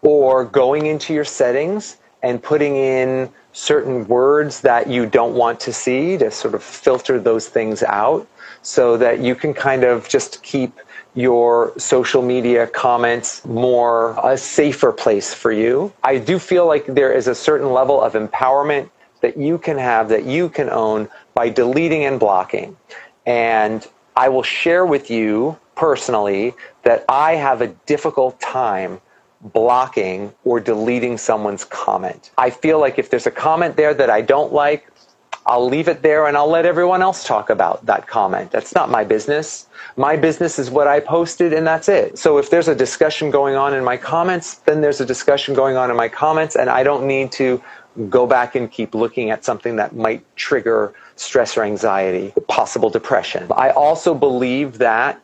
[0.02, 5.72] or going into your settings and putting in certain words that you don't want to
[5.72, 8.26] see to sort of filter those things out
[8.62, 10.78] so that you can kind of just keep
[11.16, 15.92] your social media comments more a safer place for you.
[16.04, 18.90] I do feel like there is a certain level of empowerment
[19.22, 22.76] that you can have, that you can own by deleting and blocking.
[23.24, 23.84] And
[24.14, 29.00] I will share with you personally that I have a difficult time
[29.40, 32.30] blocking or deleting someone's comment.
[32.36, 34.90] I feel like if there's a comment there that I don't like,
[35.46, 38.50] I'll leave it there and I'll let everyone else talk about that comment.
[38.50, 39.68] That's not my business.
[39.96, 42.18] My business is what I posted and that's it.
[42.18, 45.76] So if there's a discussion going on in my comments, then there's a discussion going
[45.76, 47.62] on in my comments and I don't need to
[48.10, 53.46] go back and keep looking at something that might trigger stress or anxiety, possible depression.
[53.52, 55.22] I also believe that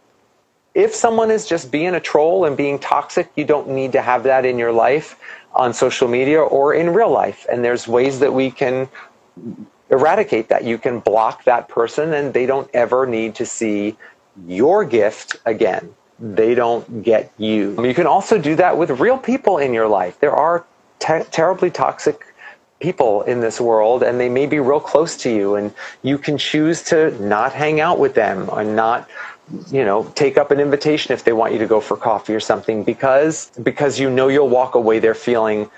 [0.74, 4.22] if someone is just being a troll and being toxic, you don't need to have
[4.22, 5.18] that in your life
[5.52, 7.44] on social media or in real life.
[7.50, 8.88] And there's ways that we can
[9.92, 10.64] eradicate that.
[10.64, 13.96] You can block that person and they don't ever need to see
[14.48, 15.94] your gift again.
[16.18, 17.80] They don't get you.
[17.84, 20.18] You can also do that with real people in your life.
[20.18, 20.64] There are
[20.98, 22.26] ter- terribly toxic
[22.80, 26.36] people in this world and they may be real close to you and you can
[26.36, 29.08] choose to not hang out with them or not
[29.70, 32.40] you know take up an invitation if they want you to go for coffee or
[32.40, 35.70] something because because you know you'll walk away there feeling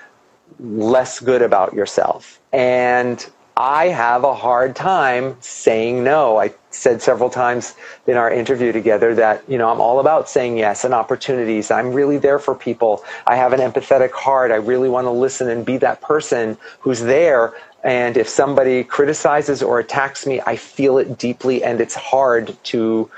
[0.59, 6.37] less good about yourself and I have a hard time saying no.
[6.37, 7.73] I said several times
[8.05, 11.71] in our interview together that, you know, I'm all about saying yes and opportunities.
[11.71, 13.05] I'm really there for people.
[13.27, 14.51] I have an empathetic heart.
[14.51, 17.53] I really want to listen and be that person who's there.
[17.85, 23.09] And if somebody criticizes or attacks me, I feel it deeply and it's hard to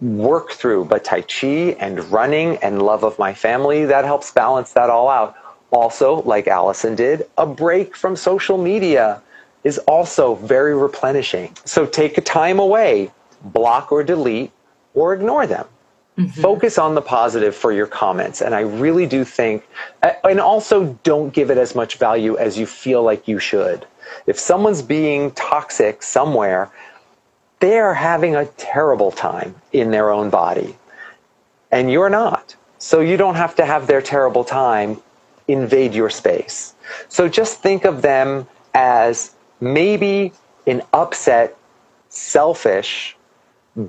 [0.00, 0.86] work through.
[0.86, 5.08] But Tai Chi and running and love of my family, that helps balance that all
[5.08, 5.36] out.
[5.70, 9.22] Also, like Allison did, a break from social media
[9.64, 11.56] is also very replenishing.
[11.64, 13.10] So take a time away,
[13.42, 14.50] block or delete
[14.94, 15.66] or ignore them.
[16.18, 16.42] Mm-hmm.
[16.42, 18.42] Focus on the positive for your comments.
[18.42, 19.66] And I really do think,
[20.02, 23.86] and also don't give it as much value as you feel like you should.
[24.26, 26.70] If someone's being toxic somewhere,
[27.60, 30.76] they are having a terrible time in their own body.
[31.70, 32.56] And you're not.
[32.78, 35.00] So you don't have to have their terrible time
[35.48, 36.74] invade your space.
[37.08, 40.32] So just think of them as maybe
[40.66, 41.56] an upset,
[42.08, 43.16] selfish,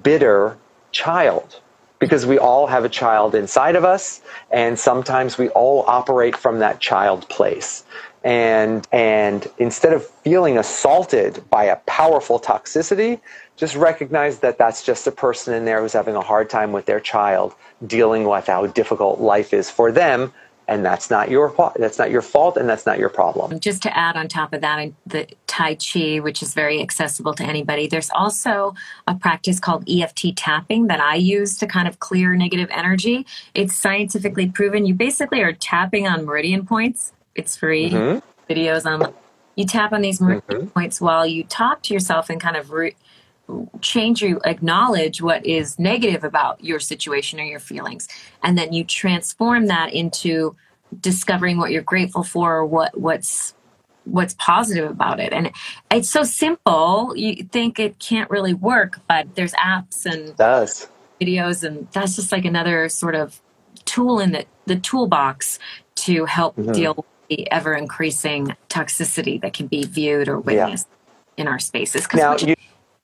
[0.04, 0.56] bitter
[0.92, 1.60] child.
[2.00, 4.22] Because we all have a child inside of us,
[4.52, 7.86] and sometimes we all operate from that child place.
[8.26, 13.20] And, and instead of feeling assaulted by a powerful toxicity,
[13.56, 16.86] just recognize that that's just a person in there who's having a hard time with
[16.86, 17.56] their child,
[17.88, 20.34] dealing with how difficult life is for them,
[20.68, 23.60] and that's not your that's not your fault and that's not your problem.
[23.60, 27.44] Just to add on top of that the tai chi which is very accessible to
[27.44, 28.74] anybody there's also
[29.08, 33.26] a practice called EFT tapping that i use to kind of clear negative energy.
[33.54, 34.86] It's scientifically proven.
[34.86, 37.14] You basically are tapping on meridian points.
[37.36, 37.92] It's free.
[37.92, 38.52] Mm-hmm.
[38.52, 39.14] videos on
[39.56, 40.68] you tap on these meridian mm-hmm.
[40.68, 42.96] points while you talk to yourself and kind of re-
[43.82, 48.08] change you acknowledge what is negative about your situation or your feelings
[48.42, 50.56] and then you transform that into
[51.02, 53.54] discovering what you're grateful for or what what's
[54.06, 55.52] what's positive about it and
[55.92, 60.88] it's so simple you think it can't really work but there's apps and it does
[61.22, 63.42] videos and that's just like another sort of
[63.86, 65.60] tool in the, the toolbox
[65.96, 66.72] to help mm-hmm.
[66.72, 70.88] deal with the ever increasing toxicity that can be viewed or witnessed
[71.38, 71.42] yeah.
[71.44, 72.56] in our spaces now you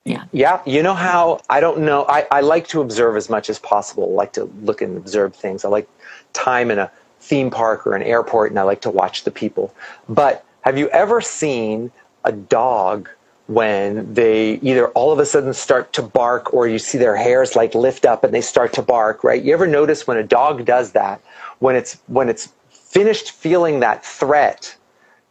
[0.04, 0.24] yeah.
[0.32, 0.62] Yeah.
[0.64, 2.06] You know how I don't know.
[2.08, 4.04] I, I like to observe as much as possible.
[4.12, 5.64] I like to look and observe things.
[5.64, 5.88] I like
[6.32, 6.90] time in a
[7.20, 9.74] theme park or an airport and I like to watch the people.
[10.08, 11.92] But have you ever seen
[12.24, 13.08] a dog
[13.46, 17.56] when they either all of a sudden start to bark or you see their hairs
[17.56, 19.42] like lift up and they start to bark, right?
[19.42, 21.20] You ever notice when a dog does that,
[21.58, 24.74] when it's when it's finished feeling that threat,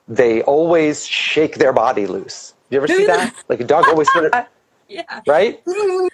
[0.07, 2.53] they always shake their body loose.
[2.69, 3.33] You ever see that?
[3.47, 4.45] Like a dog always sort of
[4.89, 5.21] yeah.
[5.27, 5.63] Right?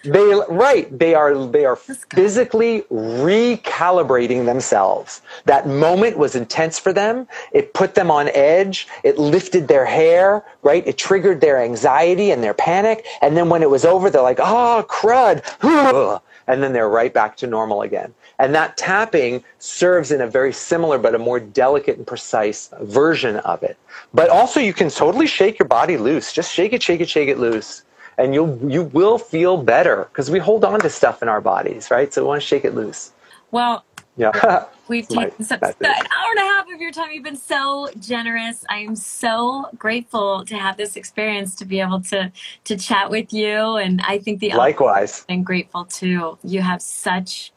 [0.03, 0.99] they right.
[0.99, 5.21] They are they are physically recalibrating themselves.
[5.45, 7.27] That moment was intense for them.
[7.53, 8.87] It put them on edge.
[9.03, 10.85] It lifted their hair, right?
[10.85, 13.05] It triggered their anxiety and their panic.
[13.21, 16.21] And then when it was over, they're like, oh crud.
[16.47, 18.13] And then they're right back to normal again.
[18.37, 23.37] And that tapping serves in a very similar but a more delicate and precise version
[23.37, 23.77] of it.
[24.13, 26.31] But also you can totally shake your body loose.
[26.31, 27.81] Just shake it, shake it, shake it loose
[28.17, 31.91] and you'll you will feel better because we hold on to stuff in our bodies,
[31.91, 32.13] right?
[32.13, 33.11] So we want to shake it loose.
[33.51, 33.83] Well,
[34.17, 34.65] yeah.
[34.87, 37.11] We've taken some, an hour and a half of your time.
[37.11, 38.63] You've been so generous.
[38.69, 42.31] I am so grateful to have this experience to be able to
[42.65, 43.77] to chat with you.
[43.77, 45.25] And I think the likewise.
[45.29, 46.37] I'm grateful too.
[46.43, 47.51] You have such